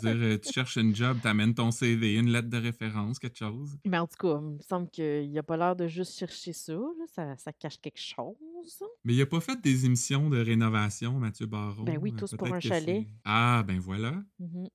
[0.00, 3.76] Dire, euh, tu cherches une job, t'amènes ton CV, une lettre de référence, quelque chose.
[3.84, 6.72] mais en tout cas, il me semble qu'il a pas l'air de juste chercher ça.
[6.72, 7.04] là.
[7.14, 8.34] Ça, ça cache quelque chose.
[9.04, 11.84] Mais il a pas fait des émissions de rénovation, Mathieu Baron.
[11.84, 13.06] Ben oui, Euh, tous pour un chalet.
[13.24, 14.14] Ah, ben voilà.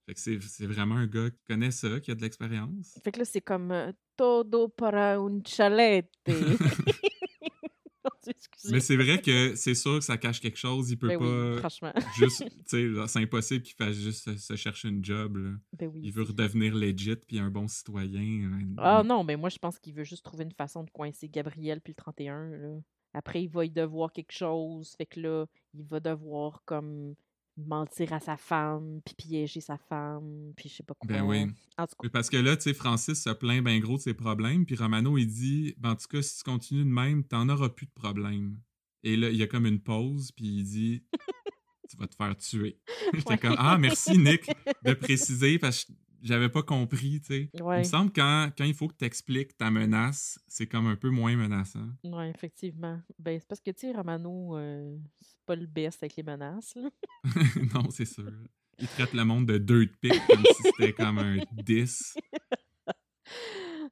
[0.06, 3.00] Fait que c'est vraiment un gars qui connaît ça, qui a de l'expérience.
[3.04, 6.08] Fait que là, c'est comme euh, Todo para un chalete.
[8.70, 10.92] Mais c'est vrai que c'est sûr que ça cache quelque chose.
[10.92, 11.94] Il peut Ben oui, pas franchement.
[12.18, 12.44] juste.
[12.66, 15.38] C'est impossible qu'il fasse juste se, chercher une job.
[15.38, 15.52] là.
[15.78, 16.02] Ben oui.
[16.04, 18.52] Il veut redevenir legit puis un bon citoyen.
[18.78, 21.82] Ah non, mais moi, je pense qu'il veut juste trouver une façon de coincer Gabriel
[21.82, 22.50] puis le 31.
[22.50, 22.80] Là.
[23.14, 24.94] Après, il va y devoir quelque chose.
[24.98, 27.16] Fait que là, il va devoir comme
[27.68, 31.08] mentir à sa femme, puis piéger sa femme, puis je sais pas quoi.
[31.08, 31.46] Ben oui.
[31.78, 34.14] En tout cas, Parce que là, tu sais, Francis se plaint bien gros de ses
[34.14, 37.50] problèmes, puis Romano, il dit ben, En tout cas, si tu continues de même, t'en
[37.50, 38.60] auras plus de problèmes.
[39.04, 41.04] Et là, il y a comme une pause, puis il dit
[41.90, 42.80] Tu vas te faire tuer.
[43.14, 43.38] J'étais Ouais.
[43.38, 44.50] comme Ah, merci, Nick,
[44.84, 47.50] de préciser, parce que j'avais pas compris, tu sais.
[47.54, 50.88] Il me semble que quand, quand il faut que tu expliques ta menace, c'est comme
[50.88, 51.88] un peu moins menaçant.
[52.04, 53.00] ouais, effectivement.
[53.18, 56.76] Ben, c'est parce que, tu sais, Romano, euh, c'est pas le best avec les menaces.
[56.76, 56.90] Là.
[57.74, 58.32] non, c'est sûr.
[58.80, 62.16] Il traite le monde de dirt pic comme si c'était comme un 10.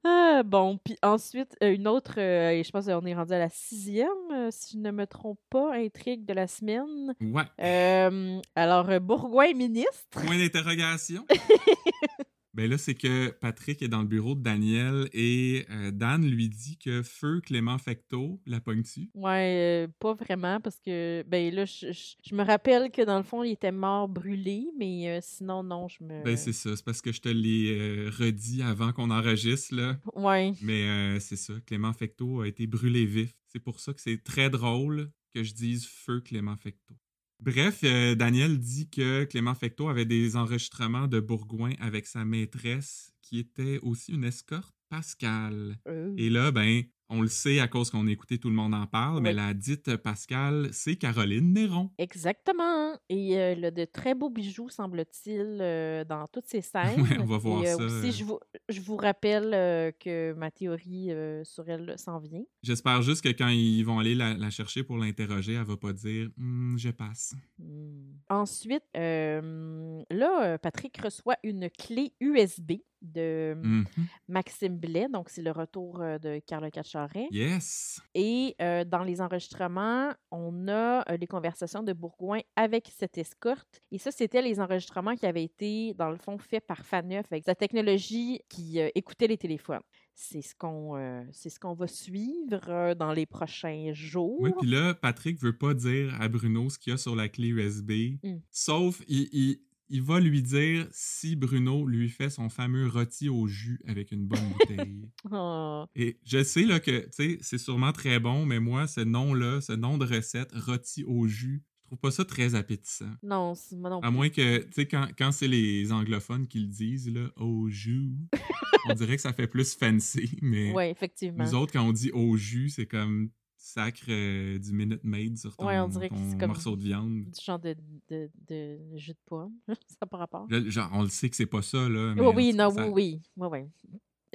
[0.09, 3.39] Ah, bon, puis ensuite, euh, une autre, euh, et je pense qu'on est rendu à
[3.39, 7.13] la sixième, euh, si je ne me trompe pas, intrigue de la semaine.
[7.19, 7.43] Ouais.
[7.61, 10.07] Euh, alors, Bourgoin ministre.
[10.11, 11.25] Point d'interrogation.
[12.57, 16.49] ben là, c'est que Patrick est dans le bureau de Daniel et euh, Dan lui
[16.49, 19.09] dit que feu Clément Fecto la pogne-tu.
[19.13, 23.17] Ouais, euh, pas vraiment, parce que, ben là, je, je- je me rappelle que dans
[23.17, 26.23] le fond, il était mort brûlé, mais euh, sinon, non, je me.
[26.23, 29.97] Ben c'est ça, c'est parce que je te l'ai redit avant qu'on enregistre, là.
[30.15, 33.33] Ouais, Mais c'est ça, Clément Fecto a été brûlé vif.
[33.45, 36.95] C'est pour ça que c'est très drôle que je dise feu Clément Fecto.
[37.39, 43.11] Bref, euh, Daniel dit que Clément Fecto avait des enregistrements de Bourgoin avec sa maîtresse,
[43.21, 45.77] qui était aussi une escorte, Pascal.
[45.87, 48.73] euh, Et là, ben, on le sait à cause qu'on a écouté Tout le monde
[48.73, 51.89] en parle, mais la dite Pascal, c'est Caroline Néron.
[51.97, 52.93] exactement.
[53.09, 56.99] Et euh, il a de très beaux bijoux, semble-t-il, euh, dans toutes ces scènes.
[57.01, 58.11] Ouais, on va voir Et euh, ça, aussi, euh.
[58.11, 58.39] je vous,
[58.69, 59.51] je vous rappelle
[59.99, 61.09] que ma théorie
[61.43, 62.43] sur elle s'en vient.
[62.63, 65.93] J'espère juste que quand ils vont aller la, la chercher pour l'interroger, elle va pas
[65.93, 67.35] dire Hmm, je passe.
[67.59, 68.13] Hmm.
[68.29, 73.85] Ensuite, là, Patrick reçoit une clé USB de Mhm.
[74.27, 77.27] Maxime Blais, donc c'est le retour euh, de Carl Cacharet.
[77.31, 78.01] Yes!
[78.13, 83.81] Et euh, dans les enregistrements, on a euh, les conversations de Bourgoin avec cette escorte.
[83.91, 87.43] Et ça, c'était les enregistrements qui avaient été, dans le fond, faits par Faneuf avec
[87.45, 89.81] sa technologie qui euh, écoutait les téléphones.
[90.15, 94.37] C'est ce qu'on euh, c'est ce qu'on va suivre euh, dans les prochains jours.
[94.41, 97.29] Oui, puis là, Patrick veut pas dire à Bruno ce qu'il y a sur la
[97.29, 97.91] clé USB,
[98.23, 98.37] Mm.
[98.49, 103.47] sauf il, il, il va lui dire si Bruno lui fait son fameux rôti au
[103.47, 105.09] jus avec une bonne bouteille.
[105.31, 109.01] Ah, Et je sais là que, tu sais, c'est sûrement très bon, mais moi, ce
[109.01, 113.11] nom-là, ce nom de recette, rôti au jus, je trouve pas ça très appétissant.
[113.23, 114.15] non, c'est- moi non À plus.
[114.15, 118.11] moins que, tu sais, quand, quand c'est les anglophones qui le disent, là, au jus,
[118.89, 121.43] on dirait que ça fait plus fancy, mais Oui, effectivement.
[121.45, 123.29] nous autres, quand on dit au jus, c'est comme,
[123.67, 126.81] sacres euh, du Minute Maid sur ton, Ouais, on dirait que ton comme- morceau de
[126.83, 127.23] viande.
[127.25, 127.75] Du genre de,
[128.09, 129.53] de, de jus de pomme.
[129.99, 130.47] ça pas rapport.
[130.49, 132.13] Là, genre, on le sait que c'est pas ça, là.
[132.15, 133.21] mais Oui, oui, non, ça- oui, oui.
[133.37, 133.67] Ouais, ouais.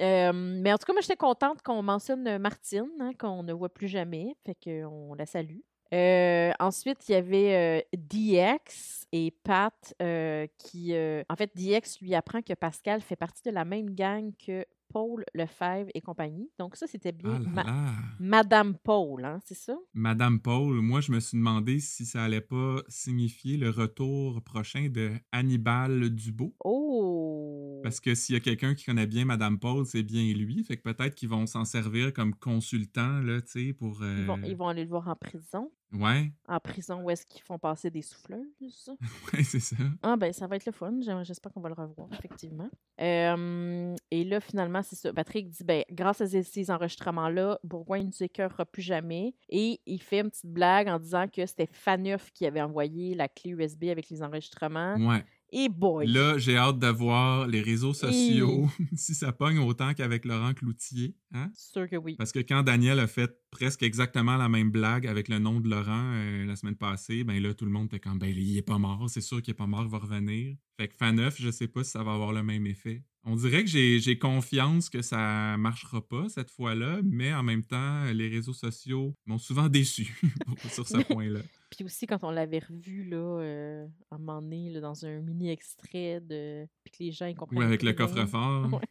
[0.01, 3.69] Euh, mais en tout cas, moi, j'étais contente qu'on mentionne Martine, hein, qu'on ne voit
[3.69, 4.35] plus jamais.
[4.45, 5.59] Fait qu'on la salue.
[5.93, 10.93] Euh, ensuite, il y avait euh, DX et Pat euh, qui.
[11.29, 15.25] en fait, DX lui apprend que Pascal fait partie de la même gang que Paul
[15.33, 16.49] Lefebvre et compagnie.
[16.59, 17.31] Donc, ça, c'était bien.
[17.33, 17.93] Ah là Ma- là.
[18.19, 19.75] Madame Paul, hein, c'est ça?
[19.93, 24.89] Madame Paul, moi, je me suis demandé si ça allait pas signifier le retour prochain
[24.89, 26.53] de Hannibal Dubo.
[26.63, 27.81] Oh!
[27.83, 30.63] Parce que s'il y a quelqu'un qui connaît bien Madame Paul, c'est bien lui.
[30.63, 34.03] Fait que peut-être qu'ils vont s'en servir comme consultant, là, tu sais, pour...
[34.03, 35.71] Ils, vont, euh, ils vont aller le voir en prison.
[35.93, 38.89] Ouais, En prison où est-ce qu'ils font passer des souffleuses.
[39.33, 39.75] ouais, c'est ça.
[40.01, 40.99] Ah ben ça va être le fun.
[41.23, 42.69] J'espère qu'on va le revoir, effectivement.
[42.99, 45.13] Euh, et là, finalement, c'est ça.
[45.13, 49.35] Patrick dit ben, grâce à ces, ces enregistrements-là, Bourgoin ne nous écœurera plus jamais.
[49.49, 53.27] Et il fait une petite blague en disant que c'était Faneuf qui avait envoyé la
[53.27, 54.95] clé USB avec les enregistrements.
[54.95, 55.23] Ouais.
[55.55, 56.07] Et boy!
[56.07, 61.15] Là, j'ai hâte de voir les réseaux sociaux, si ça pogne autant qu'avec Laurent Cloutier.
[61.31, 61.51] Hein?
[61.53, 62.15] Sûr que oui.
[62.15, 65.69] Parce que quand Daniel a fait presque exactement la même blague avec le nom de
[65.69, 68.63] Laurent euh, la semaine passée, ben là, tout le monde était comme, ben il est
[68.63, 70.55] pas mort, c'est sûr qu'il est pas mort, il va revenir.
[70.75, 73.03] Fait que Faneuf, je sais pas si ça va avoir le même effet.
[73.23, 77.63] On dirait que j'ai j'ai confiance que ça marchera pas cette fois-là, mais en même
[77.63, 80.19] temps, les réseaux sociaux m'ont souvent déçu
[80.69, 81.41] sur ce point-là.
[81.75, 85.19] Puis aussi, quand on l'avait revu, là, euh, à un moment donné, là, dans un
[85.21, 86.67] mini-extrait de...
[86.83, 88.73] Puis que les gens, ils comprennent Oui, avec le coffre-fort.
[88.73, 88.79] Ouais.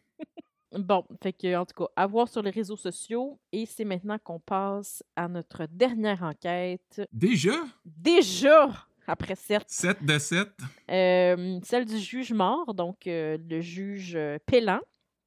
[0.78, 3.38] Bon, fait que, en tout cas, à voir sur les réseaux sociaux.
[3.52, 7.02] Et c'est maintenant qu'on passe à notre dernière enquête.
[7.12, 7.52] Déjà,
[7.84, 8.70] Déjà,
[9.06, 10.48] après sept, 7 de 7.
[10.90, 14.38] euh, celle du juge mort, donc euh, le juge euh.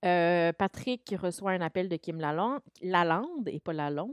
[0.03, 4.11] Euh, Patrick reçoit un appel de Kim Lalonde, Lalande et pas Lalonde.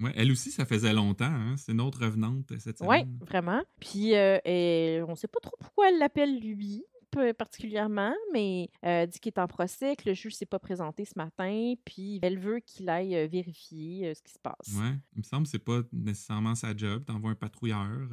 [0.00, 1.24] Ouais, elle aussi, ça faisait longtemps.
[1.24, 1.56] Hein?
[1.56, 3.18] C'est une autre revenante cette Oui, semaine.
[3.20, 3.62] vraiment.
[3.80, 6.84] Puis, euh, et on sait pas trop pourquoi elle l'appelle lui
[7.38, 11.14] particulièrement, mais euh, dit qu'il est en procès, que le juge s'est pas présenté ce
[11.16, 14.74] matin, puis elle veut qu'il aille euh, vérifier euh, ce qui se passe.
[14.76, 17.04] Ouais, il me semble que c'est pas nécessairement sa job.
[17.04, 18.08] T'envoies un patrouilleur.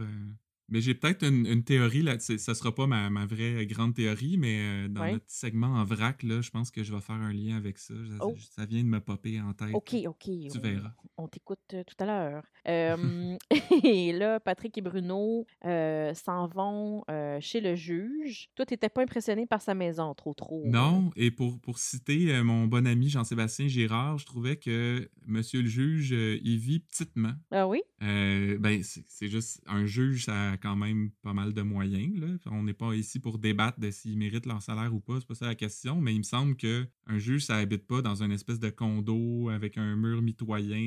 [0.71, 2.17] Mais j'ai peut-être une, une théorie là.
[2.19, 5.11] Ça sera pas ma, ma vraie grande théorie, mais euh, dans Ouais.
[5.13, 7.93] notre segment en vrac, là, je pense que je vais faire un lien avec ça.
[7.93, 8.35] Ça, Oh.
[8.55, 9.69] ça vient de me popper en tête.
[9.73, 10.23] OK, OK.
[10.23, 10.91] Tu on- verras.
[11.17, 12.43] On t'écoute euh, tout à l'heure.
[12.67, 13.37] Euh,
[13.83, 17.03] et là, Patrick et Bruno euh, s'en vont
[17.39, 18.49] chez le juge.
[18.55, 20.63] Toi, t'étais pas impressionné par sa maison, trop, trop.
[20.67, 20.69] hein?
[20.69, 25.67] Non, et pour, pour citer mon bon ami Jean-Sébastien Girard, je trouvais que Monsieur le
[25.67, 27.33] juge, il vit petitement.
[27.49, 27.81] Ah oui?
[27.99, 32.19] Ben, c'est juste un juge, ça quand même pas mal de moyens.
[32.19, 32.27] Là.
[32.45, 35.35] On n'est pas ici pour débattre de s'ils méritent leur salaire ou pas, c'est pas
[35.35, 38.31] ça la question, mais il me semble que un juge, ça habite pas dans une
[38.31, 40.77] espèce de condo avec un mur mitoyen.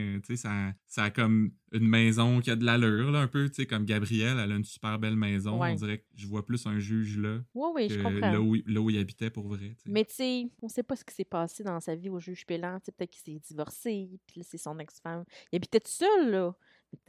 [0.00, 3.26] euh, tu sais, ça, ça a comme une maison qui a de l'allure, là, un
[3.28, 5.60] peu, tu sais, comme Gabrielle, elle a une super belle maison.
[5.60, 5.72] Ouais.
[5.72, 8.30] On dirait que je vois plus un juge là Oui, oui, je que comprends.
[8.32, 9.76] là où, là où il habitait pour vrai.
[9.86, 12.46] Mais tu sais, on sait pas ce qui s'est passé dans sa vie au juge
[12.46, 12.78] Pélan.
[12.80, 15.24] Peut-être qu'il s'est divorcé, puis là, c'est son ex-femme.
[15.52, 16.54] Il habitait tout seul, là.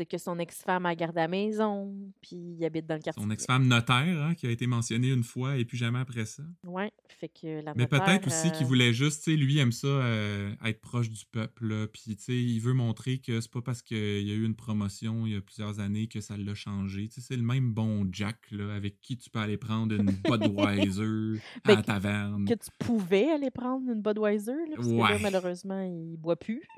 [0.10, 3.22] Que son ex-femme a gardé la maison, puis il habite dans le quartier.
[3.24, 6.44] Son ex-femme notaire, hein, qui a été mentionnée une fois et plus jamais après ça.
[6.66, 9.72] Ouais, fait que la Mais peut-être aussi qu'il euh, voulait juste, tu sais, lui aime
[9.72, 13.62] ça euh, être proche du peuple, puis tu sais, il veut montrer que c'est pas
[13.62, 16.54] parce qu'il y a eu une promotion il y a plusieurs années que ça l'a
[16.56, 17.08] changé.
[17.08, 20.06] Tu sais, c'est le même bon Jack, là, avec qui tu peux aller prendre une
[20.24, 22.46] Budweiser à Ben, la taverne.
[22.46, 25.20] que tu pouvais aller prendre une Budweiser, là, parce que là, Ouais.
[25.22, 26.62] malheureusement, il boit plus.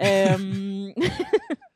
[0.00, 0.92] Euh,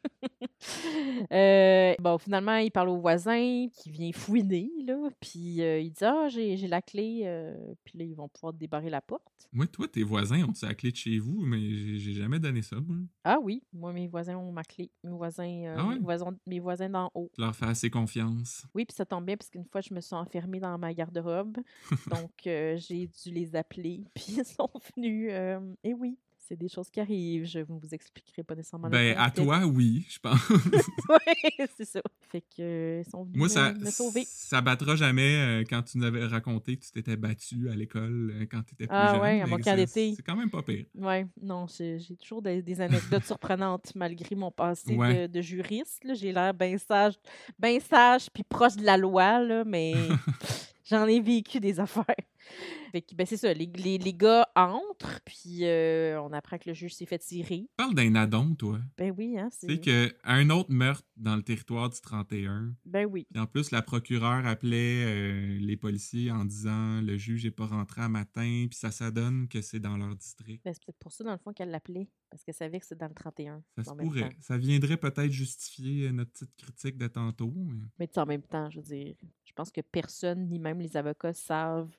[1.32, 6.04] euh, bon, finalement, il parle au voisin qui vient fouiner, là, puis euh, il dit
[6.04, 7.22] «Ah, j'ai j'ai la clé.
[7.24, 9.48] euh, Puis là, ils vont pouvoir débarrer la porte.
[9.52, 12.62] Moi, toi, tes voisins ont-tu la clé de chez vous, mais j'ai j'ai jamais donné
[12.62, 12.96] ça, moi.
[13.24, 14.90] Ah oui, moi, mes voisins ont ma clé.
[15.02, 15.94] Mes voisins, euh, Ah ouais?
[15.94, 17.30] mes voisins, mes voisins d'en haut.
[17.36, 18.66] Je leur fais assez confiance.
[18.74, 21.58] Oui, puis ça tombe bien parce qu'une fois, je me suis enfermée dans ma garde-robe.
[22.10, 24.04] donc, euh, j'ai dû les appeler.
[24.14, 25.28] Puis ils sont venus.
[25.32, 27.44] euh, et oui, c'est des choses qui arrivent.
[27.46, 28.88] Je ne vous expliquerai pas nécessairement.
[28.88, 30.38] Ben, à toi, oui, je pense.
[31.08, 32.00] oui, c'est ça.
[32.30, 34.24] Fait que euh, ils sont venus Moi, ça, me sauver.
[34.26, 38.32] ça battra jamais euh, quand tu nous avais raconté que tu t'étais battu à l'école
[38.34, 39.22] euh, quand tu étais plus Ah jeune.
[39.22, 40.14] ouais, à mon camp c'est- d'été.
[40.16, 40.84] C'est quand même pas pire.
[40.96, 45.28] Ouais, non, j'ai toujours des, des anecdotes surprenantes malgré mon passé Ouais.
[45.28, 46.02] de, de juriste.
[46.14, 47.14] J'ai l'air bien sage,
[47.58, 49.94] bien sage puis proche de la loi, là, mais
[50.84, 52.04] j'en ai vécu des affaires.
[52.94, 53.52] Fait que, ben, c'est ça.
[53.52, 57.66] Les, les, les gars entrent, puis euh, on apprend que le juge s'est fait tirer.
[57.76, 58.78] Parle d'un addon, toi.
[58.96, 59.48] Ben oui, hein.
[59.50, 62.72] Tu sais qu'un autre meurtre dans le territoire du 31.
[62.84, 63.26] Ben oui.
[63.36, 68.00] En plus, la procureure appelait euh, les policiers en disant le juge n'est pas rentré
[68.02, 70.62] à matin, puis ça s'adonne que c'est dans leur district.
[70.64, 72.96] Ben, c'est peut-être pour ça, dans le fond, qu'elle l'appelait, parce qu'elle savait que c'est
[72.98, 73.60] dans le 31.
[73.76, 74.36] Ça se pourrait.
[74.40, 77.52] Ça viendrait peut-être justifier euh, notre petite critique de tantôt.
[77.56, 80.78] mais- Mais tu en même temps, je veux dire, je pense que personne, ni même
[80.78, 81.90] les avocats, savent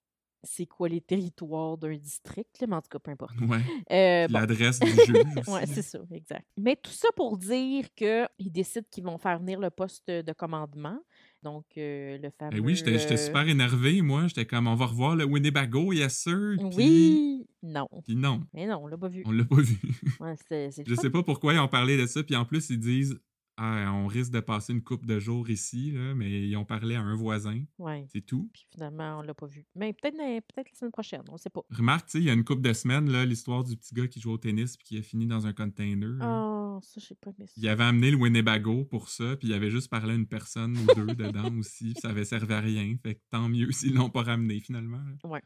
[0.45, 3.36] c'est quoi les territoires d'un district, là, mais en tout cas, peu importe.
[3.41, 3.58] Ouais.
[3.91, 4.34] Euh, bon.
[4.39, 5.08] L'adresse du juge.
[5.47, 5.65] là.
[5.65, 6.45] c'est ça, exact.
[6.58, 10.99] Mais tout ça pour dire qu'ils décident qu'ils vont faire venir le poste de commandement.
[11.43, 12.58] Donc, euh, le fameux...
[12.60, 14.27] Ben oui, j'étais super énervé, moi.
[14.27, 16.55] J'étais comme, on va revoir le Winnebago, yes sir.
[16.75, 17.45] Oui!
[17.62, 17.88] Non.
[18.03, 19.23] Puis non, Mais non, on l'a pas vu.
[19.25, 19.77] on l'a pas vu.
[20.19, 21.01] Ouais, Je fun.
[21.01, 22.23] sais pas pourquoi ils ont parlé de ça.
[22.23, 23.19] Puis en plus, ils disent,
[23.58, 26.96] ah, on risque de passer une coupe de jours ici, là, mais ils ont parlé
[26.96, 27.63] à un voisin.
[27.78, 28.06] Ouais.
[28.12, 28.50] C'est tout.
[28.54, 29.65] Puis finalement, on l'a pas vu.
[29.76, 31.62] Mais peut-être peut la semaine prochaine, on sait pas.
[31.70, 34.08] Remarque, tu sais, il y a une couple de semaines, là, l'histoire du petit gars
[34.08, 36.18] qui joue au tennis puis qui a fini dans un container.
[36.22, 39.54] Oh, ça, je sais pas, mais Il avait amené le Winnebago pour ça, puis il
[39.54, 42.60] avait juste parlé à une personne ou deux dedans aussi, puis ça avait servi à
[42.60, 42.96] rien.
[43.02, 44.98] Fait que tant mieux s'ils l'ont pas ramené finalement.
[44.98, 45.39] là.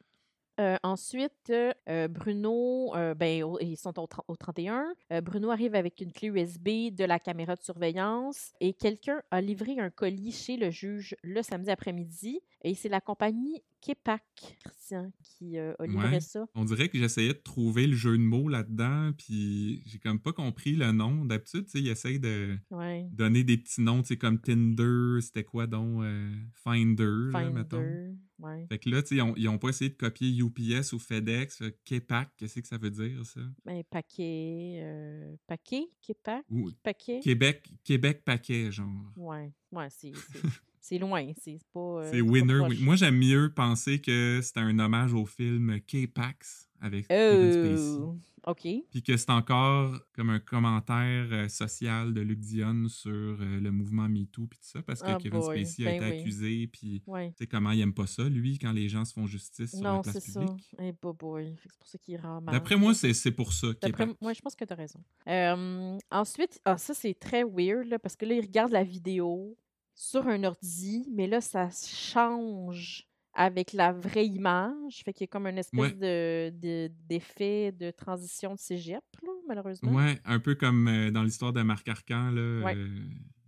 [0.60, 1.54] Euh, ensuite,
[1.88, 4.94] euh, Bruno, euh, ben, ils sont au, au 31.
[5.14, 9.40] Euh, Bruno arrive avec une clé USB de la caméra de surveillance et quelqu'un a
[9.40, 12.42] livré un colis chez le juge le samedi après-midi.
[12.64, 14.22] Et c'est la compagnie Kepak,
[14.66, 16.20] Christian, qui euh, a livré Ouais.
[16.20, 16.46] ça.
[16.56, 20.34] On dirait que j'essayais de trouver le jeu de mots là-dedans, puis j'ai comme pas
[20.34, 21.24] compris le nom.
[21.24, 23.08] D'habitude, tu sais, ils essayent de Ouais.
[23.14, 28.18] donner des petits noms, tu sais, comme Tinder, c'était quoi donc euh, Finder, là, mettons.
[28.40, 28.66] Ouais.
[28.68, 31.00] Fait que là, tu sais, ils ont, ils ont pas essayé de copier UPS ou
[31.00, 31.64] FedEx.
[31.86, 33.42] Kepak, qu'est-ce que ça veut dire, ça?
[33.66, 34.80] Ben, paquet.
[34.82, 35.86] euh, paquet?
[36.02, 36.46] Kepak?
[36.84, 37.20] Paquet?
[37.22, 39.12] Québec, Québec paquet, genre.
[39.16, 39.54] Ouais.
[39.72, 40.12] Ouais, c'est.
[40.90, 41.80] c'est- C'est loin, c'est c'est pas.
[41.80, 42.62] euh, C'est Winner.
[42.68, 42.80] oui.
[42.82, 47.98] Moi, j'aime mieux penser que c'était un hommage au film K-Pax avec Kevin Spacey.
[48.02, 48.16] Oh,
[48.48, 48.62] OK.
[48.90, 53.70] Puis que c'est encore comme un commentaire euh, social de Luc Dion sur euh, le
[53.70, 56.20] mouvement MeToo puis tout ça, parce que Ah Kevin boy, Spacey a ben été oui.
[56.22, 57.34] accusé, puis tu Ouais.
[57.38, 59.92] sais comment il aime pas ça, lui, quand les gens se font justice sur la
[59.92, 60.40] Non, place c'est ça.
[60.40, 60.72] publique?
[60.82, 61.54] Eh, bah boy.
[61.58, 62.54] Fait que C'est pour ça qu'il rend mal.
[62.54, 64.22] D'après moi, c'est c'est pour ça D'après K-Pax.
[64.22, 65.00] moi, je pense que tu as raison.
[65.28, 69.58] Euh, ensuite, ah, ça, c'est très weird, là, parce que là, il regarde la vidéo
[70.02, 75.02] sur un ordi, mais là, ça change avec la vraie image.
[75.04, 75.92] Fait qu'il y a comme une espèce Ouais.
[75.94, 79.92] de, de- d'effet de transition de cégep, là, malheureusement.
[79.92, 82.64] Ouais, un peu comme euh, dans l'histoire de Marc Arcan, là.
[82.64, 82.76] Ouais.
[82.78, 82.88] euh,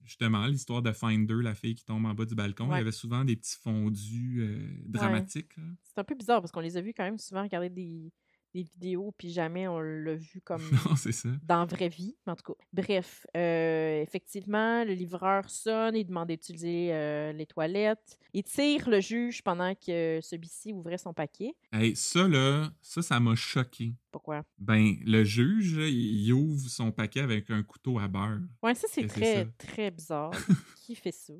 [0.03, 2.67] justement, l'histoire de Finder, la fille qui tombe en bas du balcon.
[2.73, 5.55] Il y avait souvent des petits fondus euh, dramatiques.
[5.83, 8.11] C'est un peu bizarre parce qu'on les a vus quand même souvent regarder des,
[8.53, 11.29] des vidéos, puis jamais on l'a vu comme non, ça.
[11.43, 12.65] dans la vraie vie, en tout cas.
[12.73, 18.17] Bref, euh, effectivement, le livreur sonne, il demande d'utiliser euh, les toilettes.
[18.33, 21.53] Il tire le juge pendant que celui-ci ouvrait son paquet.
[21.71, 23.93] Hey, ça, là, ça, ça m'a choqué.
[24.11, 24.43] Pourquoi?
[24.57, 28.41] Ben, le juge, il ouvre son paquet avec un couteau à beurre.
[28.61, 29.49] Ouais, ça, c'est très, ça.
[29.57, 30.31] très bizarre.
[30.75, 31.33] Qui fait ça?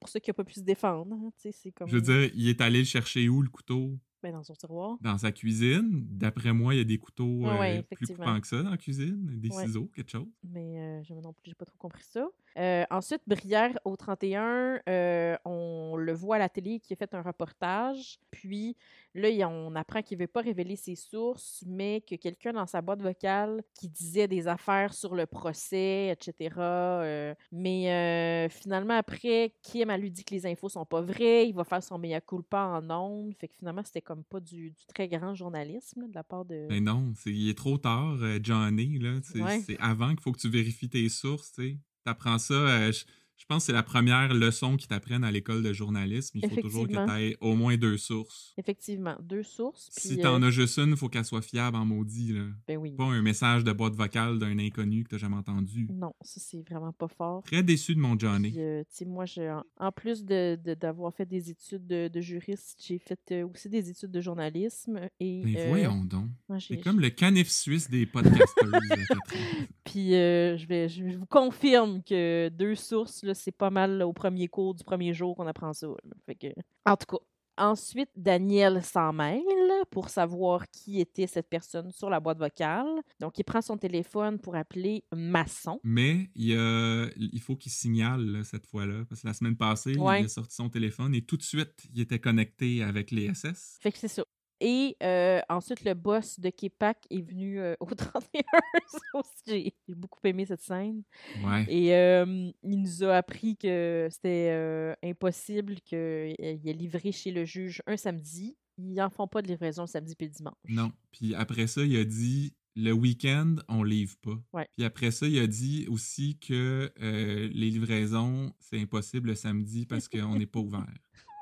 [0.00, 1.88] Pour ceux qui n'ont pas pu se défendre, hein, tu sais, c'est comme...
[1.88, 3.98] Je veux dire, il est allé le chercher où, le couteau?
[4.22, 4.98] Ben, dans son tiroir.
[5.00, 6.04] Dans sa cuisine.
[6.10, 8.76] D'après moi, il y a des couteaux Ouais, euh, plus coupants que ça dans la
[8.76, 9.24] cuisine.
[9.38, 9.64] Des Ouais.
[9.64, 10.26] ciseaux, quelque chose.
[10.42, 12.26] Mais euh, je non plus, j'ai pas trop compris ça.
[12.58, 17.14] Euh, ensuite, Brière au 31, euh, on le voit à la télé qui a fait
[17.14, 18.18] un reportage.
[18.32, 18.76] Puis
[19.14, 23.00] là, on apprend qu'il veut pas révéler ses sources, mais que quelqu'un dans sa boîte
[23.00, 26.54] vocale qui disait des affaires sur le procès, etc.
[26.58, 31.48] euh, mais finalement, après, Kim a lui dit que les infos sont pas vraies.
[31.48, 33.34] Il va faire son mea culpa en ondes.
[33.38, 36.44] Fait que finalement, c'était comme pas du, du très grand journalisme là, de la part
[36.44, 36.66] de.
[36.68, 38.98] Mais non, c'est, il est trop tard, Johnny.
[38.98, 39.60] Là, c'est, Ouais.
[39.60, 41.60] c'est avant qu'il faut que tu vérifies tes sources.
[42.08, 42.54] Apprends ça.
[42.54, 43.04] euh, je,
[43.38, 46.38] je pense que c'est la première leçon qu'ils t'apprennent à l'école de journalisme.
[46.42, 48.52] Il faut toujours que tu aies au moins deux sources.
[48.58, 49.88] Effectivement, deux sources.
[49.92, 52.32] Si puis, t'en euh, as juste une, il faut qu'elle soit fiable en maudit.
[52.32, 52.46] Là.
[52.66, 52.96] ben oui.
[52.96, 55.86] Pas un message de boîte vocale d'un inconnu que t'as jamais entendu.
[55.90, 57.42] Non, ça, c'est vraiment pas fort.
[57.44, 58.50] Très déçu de mon Johnny.
[58.50, 62.08] Puis, euh, tu moi, je, en, en plus de, de- d'avoir fait des études de,
[62.08, 65.00] de juriste, j'ai fait euh, aussi des études de journalisme.
[65.20, 66.28] Et, Mais euh, voyons donc.
[66.58, 68.68] C'est comme le canif suisse des podcasters.
[69.84, 74.74] Puis, je, vais, je vous confirme que deux sources, c'est pas mal au premier cours
[74.74, 75.86] du premier jour qu'on apprend ça.
[75.86, 75.94] là.
[76.26, 76.48] Fait que,
[76.86, 77.22] en tout cas.
[77.60, 79.42] Ensuite, Daniel s'en mêle
[79.90, 82.86] pour savoir qui était cette personne sur la boîte vocale.
[83.18, 85.80] Donc, il prend son téléphone pour appeler Masson.
[85.82, 89.04] Mais il, faut qu'il signale là, cette fois-là.
[89.08, 90.20] Parce que la semaine passée, Ouais.
[90.20, 93.78] il a sorti son téléphone et tout de suite, il était connecté avec les SS.
[93.80, 94.22] Fait que c'est ça.
[94.60, 98.42] Et euh, ensuite, le boss de Kepak est venu euh, au 31.
[98.88, 101.02] Ça aussi, J'ai beaucoup aimé cette scène.
[101.44, 101.64] Ouais.
[101.68, 107.82] Et euh, il nous a appris que c'était impossible qu'il ait livré chez le juge
[107.86, 108.56] un samedi.
[108.78, 110.54] ils en font pas de livraison le samedi puis le dimanche.
[110.68, 110.92] Non.
[111.12, 114.38] Puis après ça, il a dit le week-end, on livre pas.
[114.52, 114.68] Ouais.
[114.76, 120.08] Puis après ça, il a dit aussi que les livraisons, c'est impossible le samedi parce
[120.08, 120.86] qu'on n'est pas ouvert.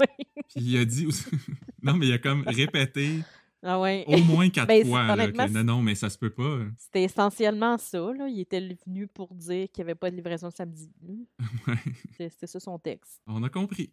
[0.01, 0.36] Oui.
[0.55, 1.25] Il a dit aussi...
[1.83, 3.21] non, mais il a comme répété
[3.63, 4.05] Ah ouais.
[4.07, 6.61] au moins quatre Ben, fois là, que non, non, mais ça se peut pas.
[6.77, 7.99] C'était essentiellement ça.
[7.99, 8.29] Là.
[8.29, 10.91] Il était venu pour dire qu'il n'y avait pas de livraison le samedi.
[11.67, 12.29] Ouais.
[12.31, 13.21] C'était ça son texte.
[13.27, 13.93] On a compris.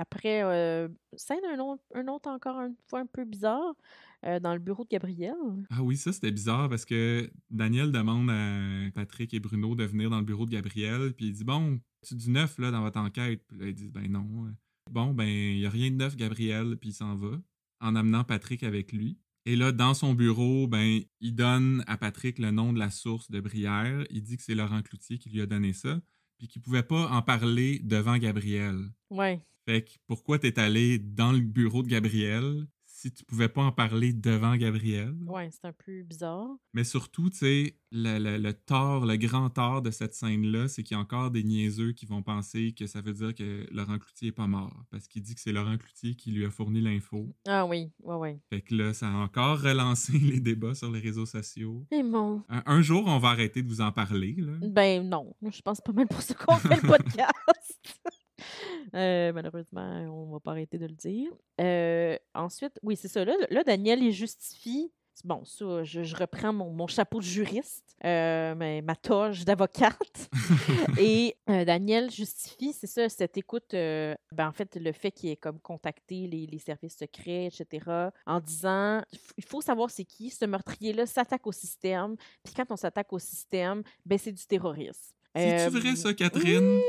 [0.00, 3.74] Après, euh, scène un autre, un autre encore une fois un peu bizarre
[4.24, 5.34] euh, dans le bureau de Gabriel.
[5.68, 10.08] Ah oui, ça c'était bizarre parce que Daniel demande à Patrick et Bruno de venir
[10.08, 12.98] dans le bureau de Gabriel, puis il dit Bon, tu du neuf là dans votre
[12.98, 14.24] enquête Puis là, ils disent Ben non.
[14.90, 17.40] Bon, ben il n'y a rien de neuf, Gabriel, puis il s'en va
[17.80, 19.18] en amenant Patrick avec lui.
[19.46, 23.30] Et là, dans son bureau, ben, il donne à Patrick le nom de la source
[23.30, 24.04] de Brière.
[24.10, 26.00] Il dit que c'est Laurent Cloutier qui lui a donné ça,
[26.38, 28.90] puis qu'il pouvait pas en parler devant Gabriel.
[29.08, 29.40] Ouais.
[29.64, 32.66] Fait que pourquoi t'es allé dans le bureau de Gabriel
[33.00, 35.14] si tu pouvais pas en parler devant Gabriel?
[35.26, 36.48] Ouais, c'est un peu bizarre.
[36.74, 40.82] Mais surtout, tu sais, le, le- le tort, le grand tort de cette scène-là, c'est
[40.82, 43.98] qu'il y a encore des niaiseux qui vont penser que ça veut dire que Laurent
[43.98, 44.84] Cloutier est pas mort.
[44.90, 47.34] Parce qu'il dit que c'est Laurent Cloutier qui lui a fourni l'info.
[47.48, 48.38] Ah oui, ouais, ouais.
[48.50, 51.86] Fait que là, ça a encore relancé les débats sur les réseaux sociaux.
[51.90, 52.42] Et bon.
[52.50, 54.52] Un, un jour, on va arrêter de vous en parler, là.
[54.62, 57.30] Ben non, je pense pas mal pour ça qu'on fait le podcast.
[58.94, 61.30] Euh, malheureusement, on va pas arrêter de le dire.
[61.60, 63.24] Euh, ensuite, oui, c'est ça.
[63.24, 64.90] Là, là, Daniel, il justifie.
[65.22, 70.30] Bon, ça, je, je reprends mon, mon chapeau de juriste, euh, mais ma toge d'avocate.
[70.98, 75.60] Et Daniel justifie, c'est ça, cette écoute, ben, en fait, le fait qu'il ait comme
[75.60, 79.02] contacté les, les services secrets, etc., en disant
[79.36, 83.18] il faut savoir c'est qui, ce meurtrier-là s'attaque au système, puis quand on s'attaque au
[83.18, 85.14] système, ben c'est du terrorisme.
[85.36, 86.78] C'est-tu vrai, ça, Catherine?
[86.78, 86.80] hmm,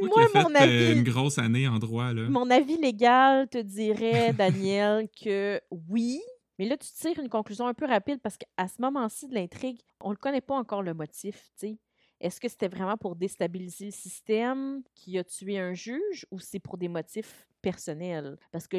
[0.00, 2.28] Toi moi, qui as mon fait euh, avis, une grosse année en droit, là.
[2.28, 6.20] mon avis légal te dirait, Daniel, que oui.
[6.58, 9.80] Mais là, tu tires une conclusion un peu rapide parce qu'à ce moment-ci de l'intrigue,
[10.00, 11.50] on ne connaît pas encore le motif.
[11.58, 11.78] tu sais.
[12.20, 16.60] Est-ce que c'était vraiment pour déstabiliser le système qui a tué un juge ou c'est
[16.60, 18.36] pour des motifs personnels?
[18.52, 18.76] Parce que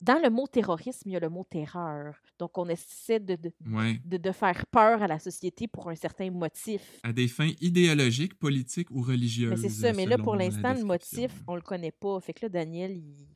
[0.00, 2.10] dans le mot terrorisme, il y a le mot terreur.
[2.38, 3.94] Donc, on essaie de, de, Ouais.
[4.04, 6.82] de- de faire peur à la société pour un certain motif.
[7.02, 9.60] À des fins idéologiques, politiques ou religieuses.
[9.60, 12.18] C'est ça, mais là, pour l'instant, le motif, on le connaît pas.
[12.20, 13.28] Fait que là, Daniel, il,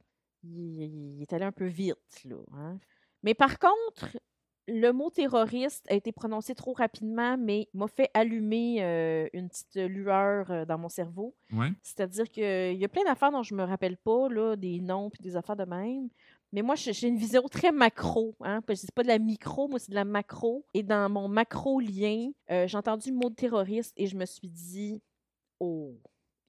[0.42, 2.36] il- il est allé un peu vite, là.
[2.52, 2.78] hein.
[3.22, 4.04] Mais par contre,
[4.66, 9.76] le mot terroriste a été prononcé trop rapidement, mais m'a fait allumer euh, une petite
[9.76, 11.34] lueur euh, dans mon cerveau.
[11.52, 11.72] Ouais.
[11.82, 15.22] C'est-à-dire qu'il y a plein d'affaires dont je me rappelle pas, là, des noms puis
[15.22, 16.08] des affaires de même.
[16.52, 18.36] Mais moi, j'ai une vision très macro.
[18.40, 18.60] Hein?
[18.74, 20.64] C'est pas de la micro, moi, c'est de la macro.
[20.72, 25.02] Et dans mon macro-lien, euh, j'ai entendu le mot terroriste et je me suis dit,
[25.58, 25.98] oh,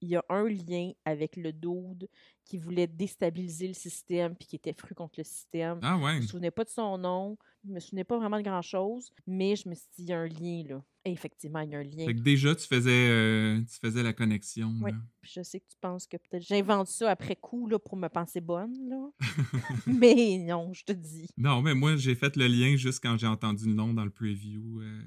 [0.00, 2.08] il y a un lien avec le dude
[2.44, 5.80] qui voulait déstabiliser le système puis qui était fru contre le système.
[5.82, 6.16] Ah ouais.
[6.16, 9.56] Je me souvenais pas de son nom, je me souvenais pas vraiment de grand-chose, mais
[9.56, 10.84] je me suis dit, il y a un lien, là.
[11.04, 12.04] Et effectivement, il y a un lien.
[12.04, 14.72] Fait que déjà, tu faisais, euh, tu faisais la connexion.
[14.82, 14.90] Oui.
[15.22, 18.40] je sais que tu penses que peut-être j'invente ça après coup là, pour me penser
[18.40, 19.10] bonne, là.
[19.86, 21.26] mais non, je te dis.
[21.36, 24.10] Non, mais moi, j'ai fait le lien juste quand j'ai entendu le nom dans le
[24.10, 25.02] preview euh,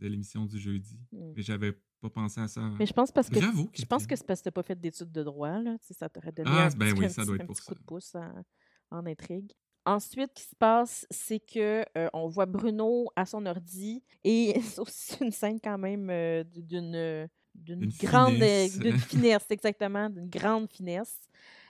[0.00, 0.98] de l'émission du jeudi.
[1.12, 1.32] Mm.
[1.36, 2.60] Mais j'avais pas pensé à ça.
[2.78, 4.78] Mais je pense parce que Bravo, je pense que c'est parce que t'as pas fait
[4.80, 5.76] d'études de droit, là.
[5.80, 7.54] Tu sais, ça t'aurait donné Ah, un, ben petit, oui, un ça petit- un pour
[7.56, 7.74] petit coup ça.
[7.74, 9.52] de pouce en, en intrigue.
[9.84, 14.60] Ensuite, ce qui se passe, c'est que euh, on voit Bruno à son ordi et
[14.62, 18.78] c'est aussi une scène quand même euh, d'une d'une Une grande euh, finesse.
[18.78, 21.18] d'une finesse exactement, d'une grande finesse.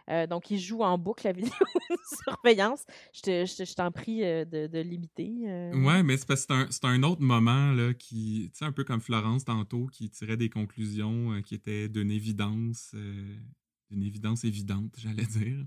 [0.08, 1.50] Euh, donc, il joue en boucle la vidéo
[1.90, 2.84] de surveillance.
[3.12, 5.32] Je te- je te- je t'en prie euh, de, l'imiter.
[5.46, 5.72] euh.
[5.82, 8.72] Ouais, mais c'est parce que c'est un, un autre moment, là, qui, tu sais, un
[8.72, 12.94] peu comme Florence tantôt, qui tirait des conclusions euh, qui étaient d'une évidence,
[13.90, 15.64] d'une évidence évidente, j'allais dire.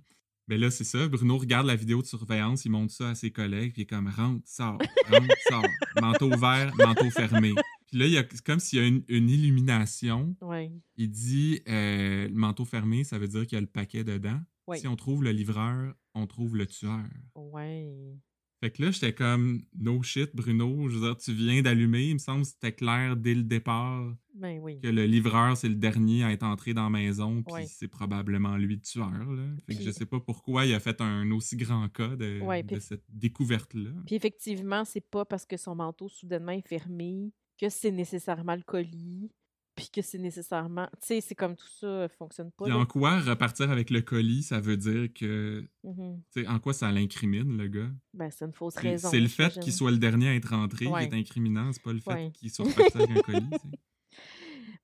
[0.48, 1.08] Mais là, c'est ça.
[1.08, 3.86] Bruno regarde la vidéo de surveillance, il montre ça à ses collègues, puis il est
[3.86, 5.64] comme rentre, sort, rentre, sort.
[6.02, 7.54] Manteau ouvert, manteau fermé.
[7.90, 10.36] Puis là, il y a comme s'il y a une, une illumination.
[10.42, 10.72] Ouais.
[10.96, 14.40] Il dit euh, le manteau fermé, ça veut dire qu'il y a le paquet dedans.
[14.76, 17.10] Si on trouve le livreur, on trouve le tueur.
[17.34, 18.20] Ouais.
[18.62, 20.90] Fait que là, j'étais comme no shit, Bruno.
[20.90, 22.10] Je veux dire, tu viens d'allumer.
[22.10, 24.82] Il me semble que c'était clair dès le départ Ben oui.
[24.82, 28.58] que le livreur, c'est le dernier à être entré dans la maison, puis c'est probablement
[28.58, 29.32] lui le tueur.
[29.32, 29.46] Là.
[29.66, 32.42] Fait que je sais pas pourquoi il a fait un aussi grand cas de,
[32.80, 33.92] cette découverte-là.
[34.06, 38.62] Puis effectivement, c'est pas parce que son manteau soudainement est fermé que c'est nécessairement le
[38.64, 39.32] colis,
[39.76, 40.88] puis que c'est nécessairement.
[41.02, 42.66] Tu sais, c'est comme tout ça euh, fonctionne pas.
[42.66, 45.68] Puis en quoi repartir avec le colis, ça veut dire que.
[45.84, 46.22] Mhm.
[46.34, 47.90] tu sais, en quoi ça l'incrimine, le gars?
[48.14, 49.10] Ben, c'est une fausse raison.
[49.10, 51.08] c'est le fait qu'il soit le dernier à être rentré Ouais.
[51.08, 52.32] qui est incriminant, c'est pas le fait Ouais.
[52.32, 53.50] qu'il soit reparti avec un colis.
[53.52, 53.78] tu sais.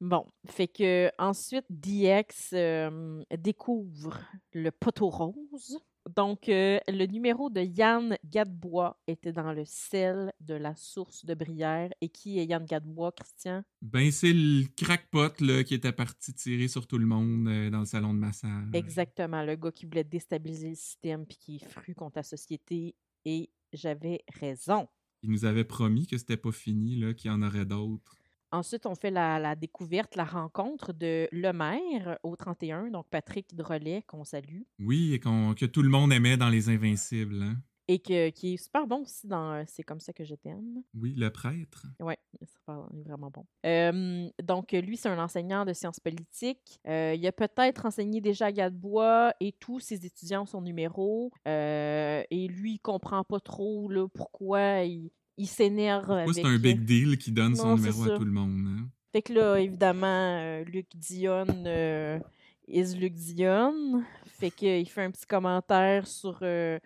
[0.02, 4.20] Bon, fait que ensuite, DX euh, découvre
[4.54, 5.80] le poteau rose.
[6.14, 11.34] Donc, euh, le numéro de Yann Gadebois était dans le sel de la source de
[11.34, 11.90] Brière.
[12.02, 13.64] Et qui est Yann Gadebois, Christian?
[13.82, 17.80] Ben, c'est le crackpot là, qui était parti tirer sur tout le monde euh, dans
[17.80, 18.70] le salon de massage.
[18.74, 22.96] Exactement, le gars qui voulait déstabiliser le système puis qui est fru contre la société.
[23.26, 24.88] Et j'avais raison.
[25.24, 28.16] Il nous avait promis que c'était pas fini, là, qu'il y en aurait d'autres.
[28.56, 33.54] Ensuite, on fait la, la découverte, la rencontre de Le Maire au 31, donc Patrick
[33.54, 34.62] Drolet, qu'on salue.
[34.80, 37.44] Oui, et que tout le monde aimait dans Les Invincibles.
[37.44, 37.58] Hein?
[37.90, 40.82] Et que, qui est super bon aussi dans euh, C'est comme ça que je t'aime.
[40.94, 41.86] Oui, le prêtre.
[42.00, 43.46] Oui, il est vraiment bon.
[43.66, 46.80] Euh, donc, lui, c'est un enseignant de sciences politiques.
[46.88, 51.30] Euh, il a peut-être enseigné déjà à Gadebois et tous ses étudiants ont son numéro.
[51.46, 56.86] Euh, et lui, il comprend pas trop là, pourquoi il, il s'énerve c'est un big
[56.86, 58.68] deal qui donne son Non, numéro à tout le monde?
[58.68, 58.90] Hein?
[59.12, 60.06] Fait que là, évidemment,
[60.40, 62.20] euh, Luc Dion euh,
[62.68, 64.04] is Luc Dion.
[64.26, 66.80] Fait qu'il fait un petit commentaire sur euh,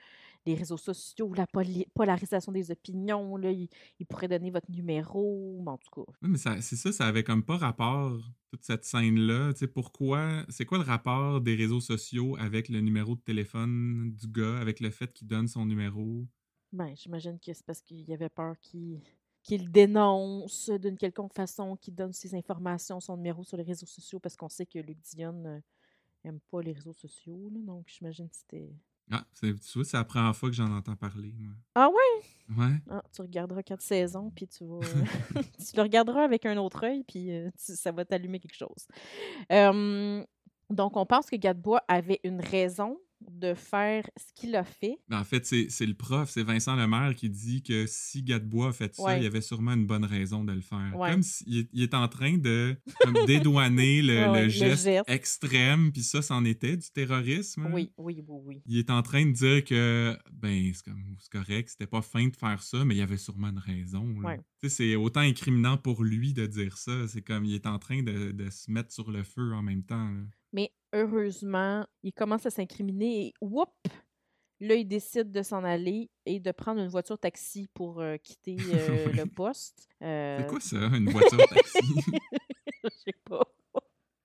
[0.45, 1.47] les réseaux sociaux, la
[1.95, 3.35] polarisation des opinions.
[3.37, 3.67] Là, il,
[3.99, 5.59] il pourrait donner votre numéro.
[5.63, 8.19] Mais en tout cas, Oui, mais ça- c'est ça, ça avait comme pas rapport,
[8.51, 9.53] toute cette scène-là.
[9.53, 14.11] Tu sais, pourquoi, c'est quoi le rapport des réseaux sociaux avec le numéro de téléphone
[14.15, 16.27] du gars, avec le fait qu'il donne son numéro?
[16.71, 19.01] Ben, j'imagine que c'est parce qu'il y avait peur qu'il
[19.41, 24.19] qu'il dénonce d'une quelconque façon, qu'il donne ses informations, son numéro sur les réseaux sociaux,
[24.19, 25.59] parce qu'on sait que Luc Dion euh,
[26.25, 27.49] aime pas les réseaux sociaux.
[27.53, 27.59] là.
[27.61, 28.69] donc, j'imagine que c'était...
[29.09, 31.53] Ah, c'est, tu vois, c'est la première fois que j'en entends parler, moi.
[31.73, 32.55] Ah ouais?
[32.57, 32.75] Ouais.
[32.89, 34.75] Ah, tu regarderas quatre saisons, puis tu vas.
[34.85, 35.03] euh,
[35.57, 38.87] tu le regarderas avec un autre œil, puis euh, tu- ça va t'allumer quelque chose.
[39.51, 40.23] Euh,
[40.69, 44.97] donc, on pense que Gadebois avait une raison de faire ce qu'il a fait.
[45.09, 48.71] Ben, en fait, c'est, le prof, c'est Vincent Lemaire qui dit que si Gadebois a
[48.73, 49.17] fait ça, Ouais.
[49.19, 50.91] il y avait sûrement une bonne raison de le faire.
[50.95, 51.11] Ouais.
[51.11, 54.87] Comme s'il il est en train de comme, dédouaner le, Ouais, le ouais, le geste,
[55.07, 57.65] extrême, puis ça, c'en était du terrorisme.
[57.65, 57.71] hein.
[57.73, 58.61] Oui, oui, oui, oui.
[58.65, 62.63] Il est en train de dire que, ben, c'est, correct, c'était pas fin de faire
[62.63, 64.15] ça, mais il y avait sûrement une raison.
[64.67, 67.07] c'est autant incriminant pour lui de dire ça.
[67.07, 69.83] C'est comme, il est en train de, de se mettre sur le feu en même
[69.83, 70.09] temps.
[70.09, 70.21] là.
[70.53, 73.69] Mais heureusement, il commence à s'incriminer et whoop!
[74.61, 78.57] Là, il décide de s'en aller et de prendre une voiture taxi pour euh, quitter
[78.73, 79.87] euh, le poste.
[80.03, 81.79] Euh, C'est quoi ça, une voiture taxi?
[82.83, 83.43] Je sais pas.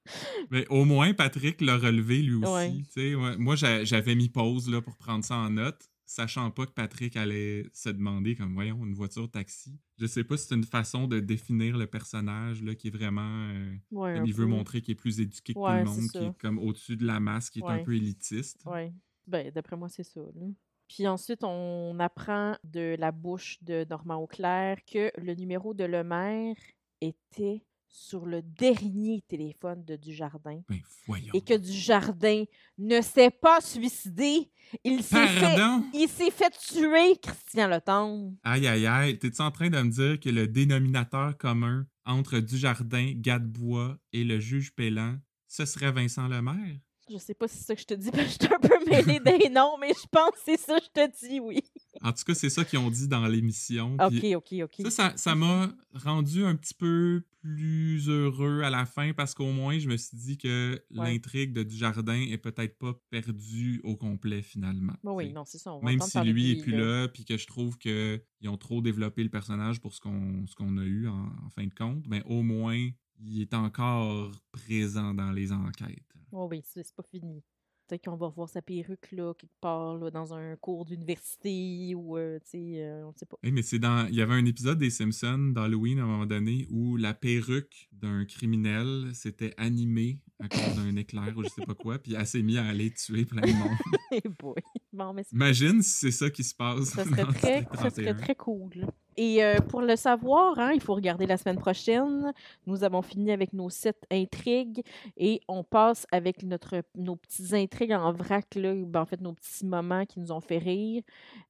[0.51, 2.85] Mais au moins, Patrick l'a relevé lui aussi.
[2.97, 3.15] Ouais.
[3.15, 3.37] ouais.
[3.37, 7.17] Moi, j'a- j'avais mis pause là, pour prendre ça en note, sachant pas que Patrick
[7.17, 9.79] allait se demander, comme, voyons, une voiture taxi.
[9.99, 13.49] Je sais pas si c'est une façon de définir le personnage là, qui est vraiment.
[13.51, 14.51] euh, Ouais, il veut peu.
[14.51, 17.07] montrer qu'il est plus éduqué que Ouais, tout le monde, qui est comme au-dessus de
[17.07, 18.63] la masse, qui est un peu élitiste.
[18.67, 18.93] Oui.
[19.27, 20.21] Ben, d'après moi, c'est ça.
[20.21, 20.47] là.
[20.89, 26.55] Puis ensuite, on apprend de la bouche de Normand Auclair que le numéro de Lemaire
[27.01, 27.65] était
[27.97, 31.33] sur le dernier téléphone de Dujardin Ben, voyons.
[31.33, 32.43] et que Dujardin
[32.77, 34.51] ne s'est pas suicidé.
[34.83, 35.57] Il s'est fait,
[35.95, 38.33] il s'est fait tuer, Christian Letendre.
[38.43, 39.17] Aïe, aïe, aïe.
[39.19, 44.41] T'es-tu en train de me dire que le dénominateur commun entre Dujardin, Gadebois et le
[44.41, 45.17] juge Pélan,
[45.47, 46.77] ce serait Vincent Lemaire?
[47.11, 48.59] Je sais pas si c'est ça que je te dis, parce que je suis un
[48.59, 51.61] peu mêlée des noms, mais je pense que c'est ça que je te dis, oui.
[52.03, 53.97] En tout cas, c'est ça qu'ils ont dit dans l'émission.
[54.01, 54.91] Ok, ok, ok.
[54.91, 59.79] Ça, ça, m'a rendu un petit peu plus heureux à la fin parce qu'au moins,
[59.79, 61.13] je me suis dit que Ouais.
[61.13, 64.95] l'intrigue de Dujardin est peut-être pas perdue au complet finalement.
[65.03, 65.73] Bon, oui, non, c'est ça.
[65.73, 68.81] on va Même si lui est plus là, puis que je trouve qu'ils ont trop
[68.81, 72.43] développé le personnage pour ce qu'on a eu en, en fin de compte, mais au
[72.43, 72.89] moins,
[73.21, 76.03] il est encore présent dans les enquêtes.
[76.33, 77.43] Oh oui, c'est pas fini.
[77.87, 82.17] Peut-être qu'on va revoir sa perruque là, quelque part là, dans un cours d'université ou,
[82.17, 83.37] euh, tu sais, euh, on sait pas.
[83.43, 84.07] Hey, mais c'est dans.
[84.09, 87.91] Il y avait un épisode des Simpsons d'Halloween à un moment donné où la perruque
[87.93, 92.27] d'un criminel s'était animée à cause d'un éclair ou je sais pas quoi, puis elle
[92.27, 93.77] s'est mise à aller tuer plein de monde.
[94.13, 94.55] Eh boy.
[94.93, 96.85] Bon, mais Imagine si c'est ça qui se passe.
[96.85, 98.15] ça serait dans très, ça serait 31.
[98.15, 98.87] très cool.
[99.17, 102.33] Et euh, pour le savoir, hein, il faut regarder la semaine prochaine.
[102.67, 104.83] Nous avons fini avec nos sept intrigues
[105.17, 109.33] et on passe avec notre, nos petites intrigues en vrac, là, ben, en fait, nos
[109.33, 111.03] petits moments qui nous ont fait rire.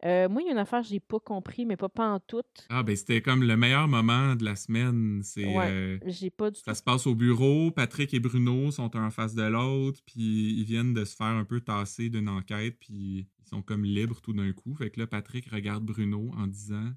[0.04, 2.20] Euh, moi, il y a une affaire que j'ai pas compris, mais pas, pas en
[2.20, 2.42] tout.
[2.68, 5.20] Ah, ben c'était comme le meilleur moment de la semaine.
[5.22, 5.44] C'est.
[5.46, 5.70] Ouais.
[5.70, 6.64] euh, J'ai pas du tout.
[6.64, 10.54] Ça se passe au bureau, Patrick et Bruno sont un en face de l'autre, puis
[10.58, 14.20] ils viennent de se faire un peu tasser d'une enquête, puis ils sont comme libres
[14.20, 14.74] tout d'un coup.
[14.74, 16.90] Fait que là, Patrick regarde Bruno en disant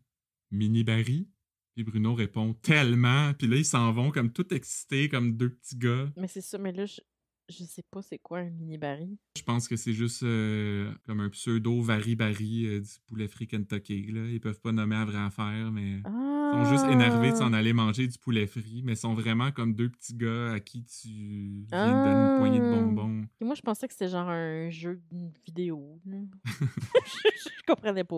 [0.52, 1.28] Mini Barry.
[1.76, 5.78] Puis Bruno répond tellement, puis là, ils s'en vont comme tout excités, comme deux petits
[5.78, 6.12] gars.
[6.18, 7.00] Mais c'est ça, mais là, je,
[7.50, 9.16] je sais pas c'est quoi un mini baril.
[9.38, 13.48] Je pense que c'est juste euh, comme un pseudo Vari Barry euh, du poulet frit
[13.48, 14.12] Kentucky.
[14.12, 14.28] Là.
[14.30, 16.02] Ils peuvent pas nommer à vraie affaire, mais.
[16.06, 16.47] Ah!
[16.54, 19.74] Ils sont juste énervés de s'en aller manger du poulet frit, mais sont vraiment comme
[19.74, 21.08] deux petits gars à qui tu
[21.70, 22.76] viens de donner une poignée de Ah.
[22.82, 23.26] bonbons.
[23.42, 25.02] Et moi, je pensais que c'était genre un jeu
[25.46, 26.00] vidéo.
[26.46, 28.16] je, comprenais pas.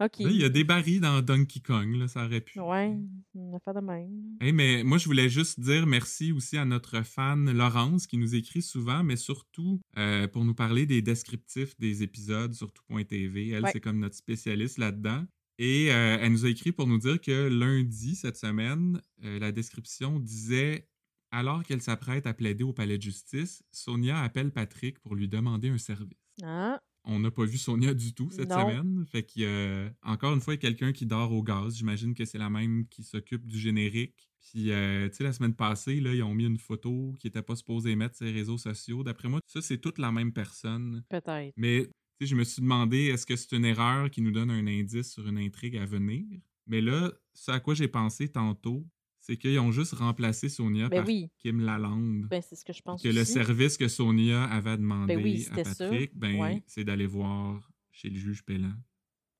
[0.00, 0.18] OK.
[0.20, 2.58] Il y a des barils dans Donkey Kong, là, ça aurait pu.
[2.60, 2.96] Ouais,
[3.34, 4.36] on a fait de même.
[4.40, 8.34] Hey, mais moi, je voulais juste dire merci aussi à notre fan Laurence qui nous
[8.34, 13.50] écrit souvent, mais surtout euh, pour nous parler des descriptifs des épisodes sur tout.tv.
[13.50, 13.70] Elle, Ouais.
[13.72, 15.24] c'est comme notre spécialiste là-dedans.
[15.64, 19.52] Et euh, elle nous a écrit pour nous dire que lundi, cette semaine, euh, la
[19.52, 20.88] description disait
[21.30, 25.68] Alors qu'elle s'apprête à plaider au palais de justice, Sonia appelle Patrick pour lui demander
[25.68, 26.18] un service.
[26.42, 28.60] Ah, On n'a pas vu Sonia du tout cette Non.
[28.68, 29.04] semaine.
[29.06, 31.76] Fait qu'il y a, encore une fois, il y a quelqu'un qui dort au gaz.
[31.76, 34.30] J'imagine que c'est la même qui s'occupe du générique.
[34.40, 37.42] Puis, euh, tu sais, la semaine passée, là, ils ont mis une photo qui n'était
[37.42, 39.04] pas supposée mettre sur les réseaux sociaux.
[39.04, 41.04] D'après moi, ça, c'est toute la même personne.
[41.08, 41.52] peut-être.
[41.56, 41.88] Mais,
[42.26, 45.26] je me suis demandé, est-ce que c'est une erreur qui nous donne un indice sur
[45.28, 46.24] une intrigue à venir?
[46.66, 48.86] Mais là, ce à quoi j'ai pensé tantôt,
[49.20, 51.30] c'est qu'ils ont juste remplacé Sonia Ben par oui.
[51.38, 52.26] Kim Lalande.
[52.28, 55.46] Ben, c'est ce que je pense Que le service que Sonia avait demandé Ben oui,
[55.52, 55.62] à.
[55.62, 56.62] Patrick, ben, Ouais.
[56.66, 58.72] c'est d'aller voir chez le juge Pellan.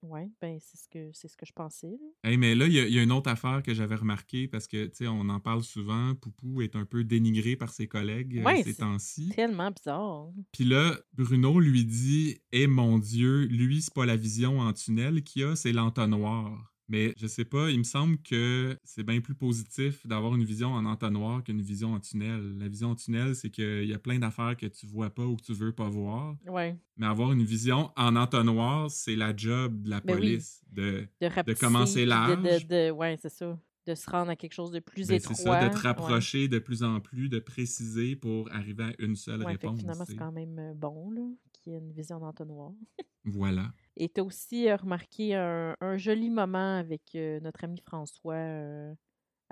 [0.02, 1.86] Ouais, ben, c'est ce que c'est ce que je pensais.
[1.90, 2.30] là.
[2.30, 4.48] Hey, mais là, il y, a- il y a une autre affaire que j'avais remarqué
[4.48, 6.14] parce que, tu sais, on en parle souvent.
[6.16, 9.28] Poupou est un peu dénigré par ses collègues euh, Ouais, ces c'est temps-ci.
[9.36, 10.28] Tellement bizarre.
[10.52, 15.22] Puis là, Bruno lui dit Eh mon Dieu, lui, c'est pas la vision en tunnel
[15.22, 16.71] qu'il a, c'est l'entonnoir.
[16.92, 20.68] Mais je sais pas, il me semble que c'est bien plus positif d'avoir une vision
[20.74, 22.58] en entonnoir qu'une vision en tunnel.
[22.58, 25.36] La vision en tunnel, c'est qu'il y a plein d'affaires que tu vois pas ou
[25.36, 26.36] que tu veux pas voir.
[26.46, 26.76] Ouais.
[26.98, 30.20] Mais avoir une vision en entonnoir, c'est la job de la Ben oui.
[30.20, 30.62] police.
[30.70, 31.08] De...
[31.20, 32.66] De rapetisser, commencer de- large.
[32.66, 33.58] De, de- ouais, c'est ça.
[33.86, 35.34] De se rendre à quelque chose de plus Ben, étroit.
[35.34, 35.80] c'est ça, de te ouais.
[35.80, 39.66] rapprocher de plus en plus, de préciser pour arriver à une seule Ouais, fait que
[39.66, 39.80] réponse.
[39.80, 42.72] finalement, c'est quand même euh, bon, qu'il y ait une vision d'entonnoir.
[43.24, 43.72] Voilà.
[43.96, 48.94] Et aussi remarqué un, joli moment avec notre ami François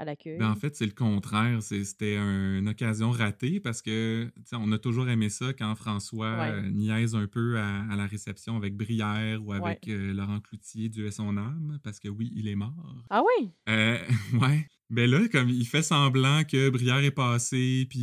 [0.00, 0.38] à l'accueil.
[0.38, 1.62] Ben, en fait, c'est le contraire.
[1.62, 6.50] C'était un- une occasion ratée parce que on a toujours aimé ça quand François Ouais.
[6.52, 10.88] euh, niaise un peu à, à la réception avec Brière ou avec euh, Laurent Cloutier,
[10.88, 13.04] Dieu ait son âme, parce que oui, il est mort.
[13.10, 13.50] Ah oui?
[13.68, 13.98] Euh,
[14.40, 14.66] ouais.
[14.88, 18.00] Ben là, comme il fait semblant que Brière est passé, puis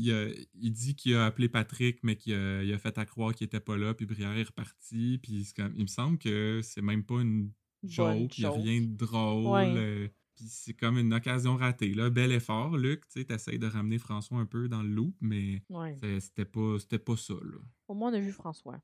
[0.00, 3.04] il, a- il dit qu'il a appelé Patrick, mais qu'il a, il a fait à
[3.04, 6.60] croire qu'il était pas là, puis Brière est reparti, puis comme, il me semble que
[6.62, 7.50] c'est même pas une
[7.84, 9.46] joke, il n'y a rien de drôle.
[9.74, 10.12] Ouais.
[10.42, 11.94] Puis c'est comme une occasion ratée.
[11.94, 15.14] Là, bel effort, Luc, tu sais, t'essayes de ramener François un peu dans le loop,
[15.20, 15.96] mais Ouais.
[16.20, 17.58] c'était pas, pas ça, là.
[17.88, 18.80] Au moins, on a vu François.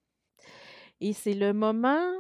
[1.01, 2.13] Et c'est le moment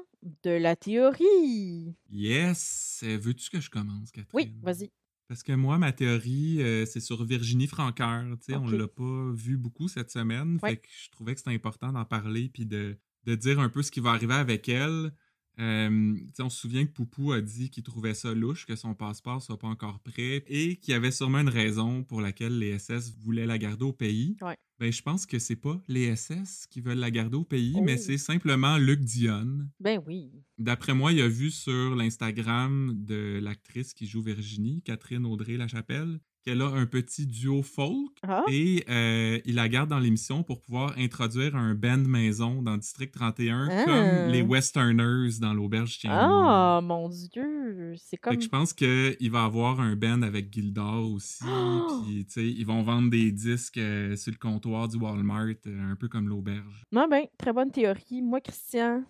[0.42, 1.94] de la théorie.
[2.10, 3.00] Yes!
[3.04, 4.30] Euh, Veux-tu que je commence, Catherine?
[4.34, 4.90] Oui, vas-y.
[5.28, 8.24] Parce que moi, ma théorie, euh, c'est sur Virginie Franqueur.
[8.40, 8.72] Sais, On Ok.
[8.72, 10.58] l'a pas vu beaucoup cette semaine.
[10.62, 10.70] Ouais.
[10.70, 13.82] Fait que je trouvais que c'était important d'en parler puis de, de dire un peu
[13.82, 15.12] ce qui va arriver avec elle.
[15.60, 19.42] Euh, on se souvient que Poupou a dit qu'il trouvait ça louche, que son passeport
[19.42, 23.14] soit pas encore prêt et qu'il y avait sûrement une raison pour laquelle les SS
[23.18, 24.36] voulaient la garder au pays.
[24.40, 24.56] Ouais.
[24.78, 27.96] Ben, je pense que c'est pas les SS qui veulent la garder au pays, mais
[27.98, 28.02] Oh.
[28.06, 29.68] c'est simplement Luc Dionne.
[29.80, 30.30] Ben oui.
[30.58, 36.62] D'après moi, il a vu sur l'Instagram de l'actrice qui joue Virginie, Catherine Audrey-Lachapelle, qu'elle
[36.62, 40.94] a un petit duo folk Ah, et euh, il la garde dans l'émission pour pouvoir
[40.96, 43.84] introduire un band maison dans District 31 Ah.
[43.84, 47.94] comme les Westerners dans l'auberge Chien ah mon Dieu.
[47.96, 48.36] C'est Fait comme.
[48.36, 51.44] que je pense qu'il va avoir un band avec Gildor aussi.
[51.46, 52.02] Oh!
[52.06, 55.90] Puis, tu sais, ils vont vendre des disques euh, sur le comptoir du Walmart, euh,
[55.92, 56.84] un peu comme l'auberge.
[56.92, 58.22] Non, ben, très bonne théorie.
[58.22, 59.02] Moi, Christian,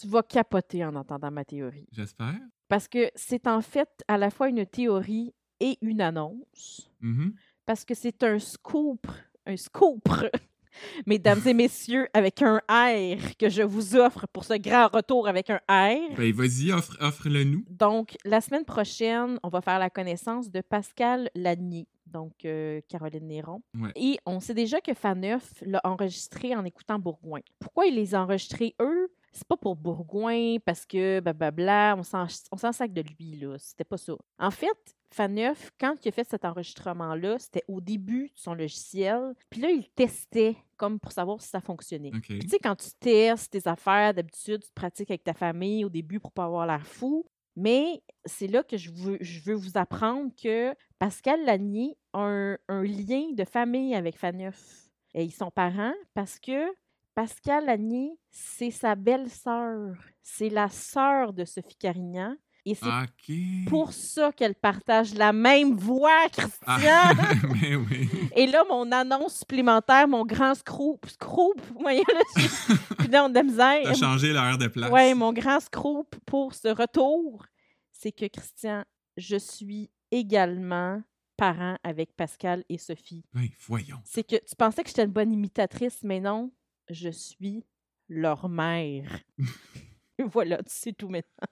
[0.00, 1.86] tu vas capoter en entendant ma théorie.
[1.92, 2.38] J'espère.
[2.68, 6.90] Parce que c'est en fait à la fois une théorie et une annonce.
[7.00, 7.34] Mhm.
[7.66, 9.06] Parce que c'est un scoop.
[9.46, 10.08] Un scoop.
[11.06, 15.50] Mesdames et messieurs, avec un R que je vous offre pour ce grand retour avec
[15.50, 16.14] un R.
[16.16, 17.64] Ben, vas-y, offre, offre-le nous.
[17.68, 23.26] Donc, la semaine prochaine, on va faire la connaissance de Pascal Lanier, donc euh, Caroline
[23.26, 23.62] Néron.
[23.78, 23.90] Ouais.
[23.96, 27.40] Et on sait déjà que Faneuf l'a enregistré en écoutant Bourgoin.
[27.58, 29.08] Pourquoi il les a enregistrés, eux?
[29.32, 33.56] C'est pas pour Bourgoin, parce que blablabla, on s'en sac de lui, là.
[33.58, 34.14] C'était pas ça.
[34.38, 39.34] En fait, Faneuf, quand il a fait cet enregistrement-là, c'était au début de son logiciel.
[39.50, 42.12] Puis là, il testait, comme pour savoir si ça fonctionnait.
[42.40, 46.20] Tu sais, quand tu testes tes affaires, d'habitude, tu pratiques avec ta famille au début
[46.20, 47.24] pour pas avoir l'air fou.
[47.56, 52.58] Mais c'est là que je veux, je veux vous apprendre que Pascal Lanier a un,
[52.68, 54.88] un lien de famille avec Faneuf.
[55.14, 56.72] Et ils sont parents parce que
[57.14, 59.96] Pascal Lanier, c'est sa belle-sœur.
[60.22, 62.36] C'est la sœur de Sophie Carignan.
[62.66, 66.66] Et c'est pour ça qu'elle partage la même voix, Christian.
[66.66, 67.12] Ah,
[67.60, 68.08] mais oui.
[68.36, 72.20] Et là, mon annonce supplémentaire, mon grand scroop, scroop, voyez là,
[72.98, 73.82] plus de misère.
[73.84, 74.90] T'as changé l'heure de place.
[74.90, 77.46] Ouais, mon grand scroop pour ce retour,
[77.92, 78.84] c'est que Christian,
[79.16, 81.02] je suis également
[81.36, 83.24] parents avec Pascal et Sophie.
[83.32, 84.00] Ben, voyons.
[84.04, 86.52] C'est que tu pensais que j'étais une bonne imitatrice, mais non,
[86.90, 87.64] je suis
[88.10, 89.20] leur mère.
[90.18, 91.48] voilà, tu sais tout maintenant.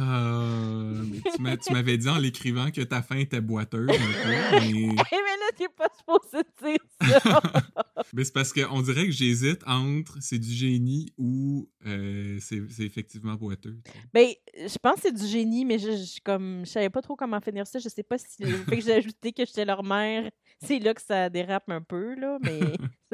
[0.00, 3.92] Euh, mais tu m'a- tu m'avais dit en l'écrivant que ta fin était boiteuse un
[3.92, 3.96] peu,
[4.52, 7.42] mais, Oui, mais là, t'es pas supposé dire ça.
[8.12, 13.34] mais c'est parce qu'on dirait que j'hésite entre c'est du génie ou euh, c'est effectivement
[13.34, 13.76] boiteux.
[14.12, 17.16] ben, je pense que c'est du génie, mais je, je, comme, je savais pas trop
[17.16, 17.78] comment finir ça.
[17.78, 20.30] Je sais pas si le fait que j'ai ajouté que j'étais leur mère,
[20.62, 22.60] c'est là que ça dérape un peu, là, mais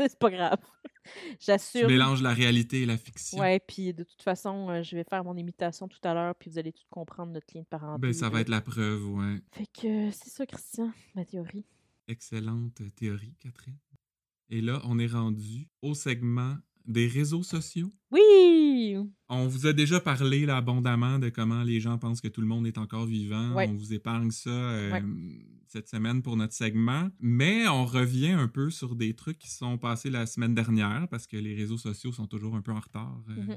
[0.09, 0.59] c'est pas grave.
[1.33, 1.89] Tu J'assure.
[1.89, 3.39] mélanges la réalité et la fiction.
[3.39, 6.51] Ouais, puis de toute façon, euh, je vais faire mon imitation tout à l'heure, puis
[6.51, 8.01] vous allez tout comprendre notre lien de parenté.
[8.01, 9.41] Ben, ça va être la preuve, ouais.
[9.53, 11.65] Fait que euh, c'est ça, Christian, ma théorie.
[12.09, 13.79] Excellente théorie, Catherine.
[14.51, 17.91] Et là, on est rendu au segment des réseaux sociaux.
[18.11, 18.97] Oui!
[19.29, 22.47] On vous a déjà parlé là, abondamment de comment les gens pensent que tout le
[22.47, 23.55] monde est encore vivant.
[23.55, 23.69] Ouais.
[23.69, 25.03] On vous épargne ça euh, Ouais.
[25.73, 27.09] Cette semaine pour notre segment.
[27.21, 31.27] Mais on revient un peu sur des trucs qui sont passés la semaine dernière parce
[31.27, 33.57] que les réseaux sociaux sont toujours un peu en retard euh, Mhm.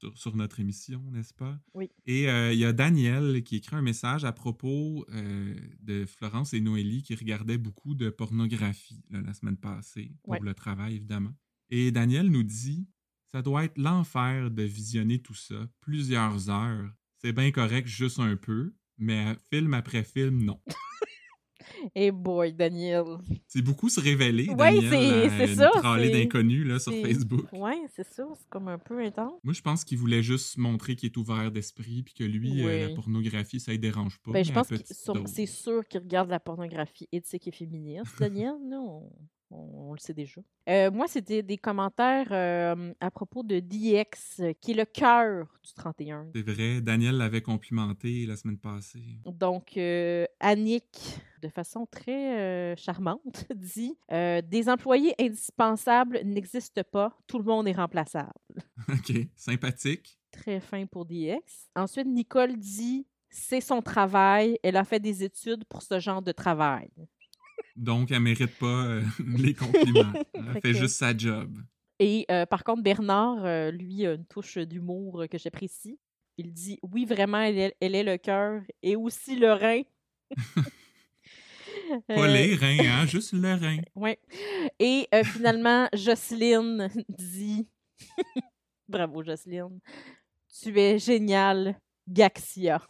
[0.00, 1.58] sur, sur notre émission, n'est-ce pas?
[1.74, 1.90] Oui.
[2.06, 6.54] Et euh, il y a Daniel qui écrit un message à propos euh, de Florence
[6.54, 10.40] et Noélie qui regardaient beaucoup de pornographie là, la semaine passée pour Ouais.
[10.42, 11.34] le travail, évidemment.
[11.70, 12.88] Et Daniel nous dit
[13.32, 16.90] ça doit être l'enfer de visionner tout ça, plusieurs heures.
[17.18, 20.60] C'est bien correct juste un peu, mais film après film, non.
[21.94, 23.04] Hey boy, Daniel.
[23.48, 24.96] C'est beaucoup se révéler, Daniel, c'est-
[25.26, 27.46] à c'est une ça, c'est- d'inconnus sur Facebook.
[27.52, 29.40] Ouais, c'est ça, c'est comme un peu intense.
[29.42, 32.80] Moi, je pense qu'il voulait juste montrer qu'il est ouvert d'esprit, puis que lui, euh,
[32.82, 32.94] la Oui.
[32.94, 34.32] pornographie, ça ne dérange pas.
[34.32, 34.76] Ben, je pense que
[35.26, 38.54] c'est sûr qu'il regarde la pornographie éthique et féministe, Daniel.
[38.62, 39.10] non,
[39.50, 40.40] on, on le sait déjà.
[40.68, 45.46] Euh, moi, c'était des commentaires euh, à propos de DX, euh, qui est le cœur
[45.64, 46.28] du 31.
[46.34, 49.20] C'est vrai, Daniel l'avait complimenté la semaine passée.
[49.24, 57.16] Donc, euh, Annick, de façon très euh, charmante, dit euh, Des employés indispensables n'existent pas,
[57.26, 58.32] tout le monde est remplaçable.
[58.88, 60.18] OK, sympathique.
[60.32, 61.70] Très fin pour DX.
[61.74, 66.32] Ensuite, Nicole dit C'est son travail, elle a fait des études pour ce genre de
[66.32, 66.90] travail.
[67.76, 69.02] Donc, elle mérite pas euh,
[69.36, 70.12] les compliments.
[70.34, 71.56] Elle Fait que- juste sa job.
[71.98, 75.98] Et euh, par contre, Bernard, euh, lui, a une touche d'humour que j'apprécie.
[76.38, 79.82] Il dit Oui, vraiment, elle est, elle est le cœur et aussi le rein.
[82.08, 83.78] Pas les reins, hein, juste le rein.
[83.94, 84.18] Ouais.
[84.78, 87.66] Et euh, finalement, Jocelyne dit
[88.88, 89.78] Bravo, Jocelyne.
[90.62, 92.80] Tu es génial, Gaxia.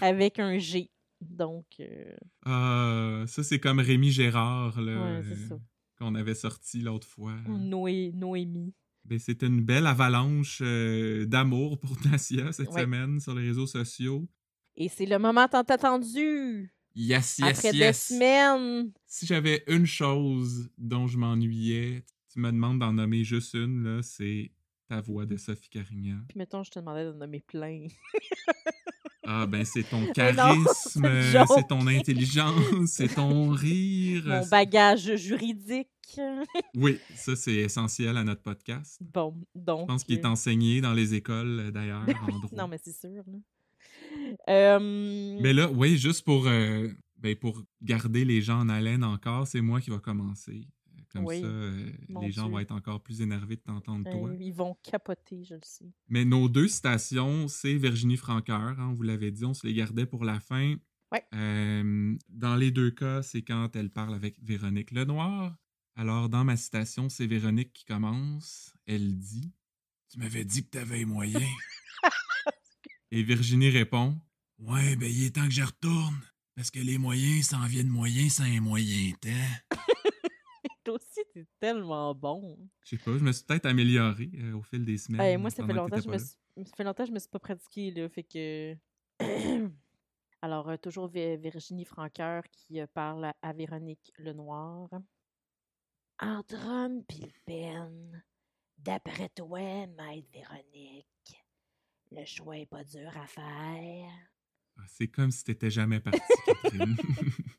[0.00, 0.90] Avec un G.
[1.20, 2.14] Donc, euh,
[2.44, 5.58] Ah, ça, c'est comme Rémi Gérard, là, Ouais, euh,
[5.98, 7.34] qu'on avait sorti l'autre fois.
[7.46, 8.74] Noé, Noémie.
[9.04, 12.82] Ben, C'était une belle avalanche euh, d'amour pour Dacia cette Ouais.
[12.82, 14.28] semaine sur les réseaux sociaux.
[14.76, 16.72] Et c'est le moment tant attendu.
[16.94, 18.08] Yes, yes, Après yes!
[18.08, 18.92] semaines.
[19.06, 24.02] Si j'avais une chose dont je m'ennuyais, tu me demandes d'en nommer juste une, là,
[24.02, 24.52] c'est
[24.88, 26.20] ta voix de Sophie Carignan.
[26.28, 27.86] Puis mettons, je te demandais de nommer plein.
[29.32, 31.08] Ah, ben c'est ton charisme,
[31.46, 34.24] c'est ton intelligence, c'est ton rire.
[34.26, 35.88] Mon bagage juridique.
[36.74, 38.98] Oui, ça, c'est essentiel à notre podcast.
[39.00, 39.82] Bon, donc.
[39.82, 42.04] Je pense qu'il est euh, enseigné dans les écoles, euh, d'ailleurs,
[42.52, 43.22] non, mais c'est sûr.
[43.28, 43.38] Là.
[44.48, 49.46] Euh, Mais là, oui, juste pour, euh, ben, pour garder les gens en haleine encore,
[49.46, 50.66] c'est moi qui va commencer.
[51.12, 51.90] Comme Oui, ça, euh,
[52.20, 52.52] les gens Dieu.
[52.52, 54.30] vont être encore plus énervés de t'entendre, euh, toi.
[54.38, 55.92] ils vont capoter, je le sais.
[56.08, 59.74] Mais nos deux citations, c'est Virginie Francoeur, hein, on vous l'avait dit, on se les
[59.74, 60.76] gardait pour la fin.
[61.12, 61.24] Ouais.
[61.34, 65.56] Euh, dans les deux cas, c'est quand elle parle avec Véronique Lenoir.
[65.96, 68.72] Alors, dans ma citation, c'est Véronique qui commence.
[68.86, 69.52] Elle dit
[70.08, 71.42] Tu m'avais dit que t'avais les moyens.
[73.10, 74.16] Et Virginie répond
[74.60, 76.20] Ouais, ben, il est temps que je retourne.
[76.54, 79.69] Parce que les moyens s'en viennent moyens sans un moyen temps.
[81.60, 82.58] Tellement bon.
[82.82, 85.20] Je sais pas, je me suis peut-être amélioré euh, au fil des semaines.
[85.20, 86.36] Hey, moi, ça fait longtemps, je me suis...
[86.64, 88.76] ça fait longtemps que je me suis pas pratiquée, là, fait que...
[90.42, 94.88] Alors, euh, toujours Vi- Virginie Francoeur qui euh, parle à, Véronique Lenoir.
[96.18, 98.24] Entre homme pis le peine,
[98.78, 101.06] d'après toi, maître Véronique,
[102.10, 104.10] le choix est pas dur à faire.
[104.78, 106.96] Ah, C'est comme si t'étais jamais partie, Catherine.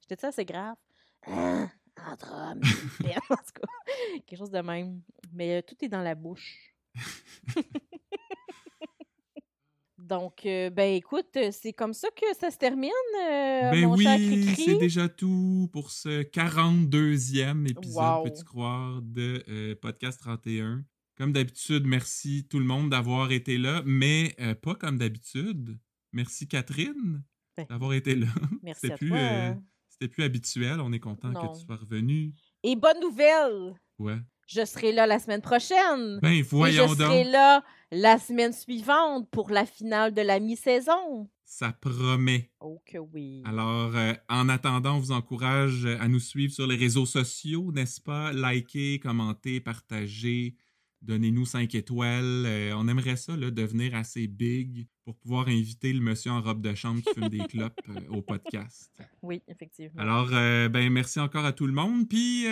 [0.02, 0.76] J'étais ça, c'est grave?
[2.08, 3.68] Entre hommes pis le peine, en tout cas.
[4.26, 5.02] Quelque chose de même.
[5.34, 6.74] Mais euh, tout est dans la bouche.
[9.98, 12.92] Donc, euh, ben écoute, euh, c'est comme ça que ça se termine,
[13.24, 18.24] euh, ben mon oui, c'est déjà tout pour ce 42e épisode, Wow.
[18.24, 20.84] peux-tu croire, de euh, Podcast 31.
[21.18, 25.78] Comme d'habitude, merci tout le monde d'avoir été là, mais euh, pas comme d'habitude.
[26.12, 27.24] Merci Catherine
[27.56, 28.28] Ben, d'avoir été là.
[28.64, 29.56] Merci à plus, toi.
[30.02, 30.80] C'était plus habituel.
[30.82, 31.42] On est content Non.
[31.54, 32.34] que tu sois revenu.
[32.64, 34.18] Et bonne nouvelle, Ouais.
[34.48, 36.18] je serai là la semaine prochaine.
[36.24, 37.32] Ben, Et voyons je serai donc.
[37.34, 41.30] là la semaine suivante pour la finale de la mi-saison.
[41.46, 42.50] Ça promet.
[42.62, 43.44] Oh que oui.
[43.46, 48.02] Alors, euh, en attendant, on vous encourage à nous suivre sur les réseaux sociaux, n'est-ce
[48.02, 48.32] pas?
[48.34, 50.56] Likez, commentez, partagez,
[51.02, 52.46] donnez-nous 5 étoiles.
[52.46, 56.62] Euh, on aimerait ça, là, devenir assez big pour pouvoir inviter le monsieur en robe
[56.62, 58.92] de chambre qui fume des clopes euh, au podcast.
[59.22, 60.02] Oui, effectivement.
[60.02, 62.08] Alors, euh, ben, merci encore à tout le monde.
[62.08, 62.46] Puis,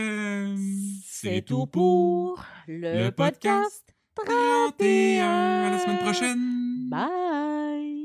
[1.06, 3.84] c'est tout pour le, le podcast.
[4.16, 5.26] podcast 31.
[5.26, 6.90] À la semaine prochaine.
[6.90, 7.99] Bye.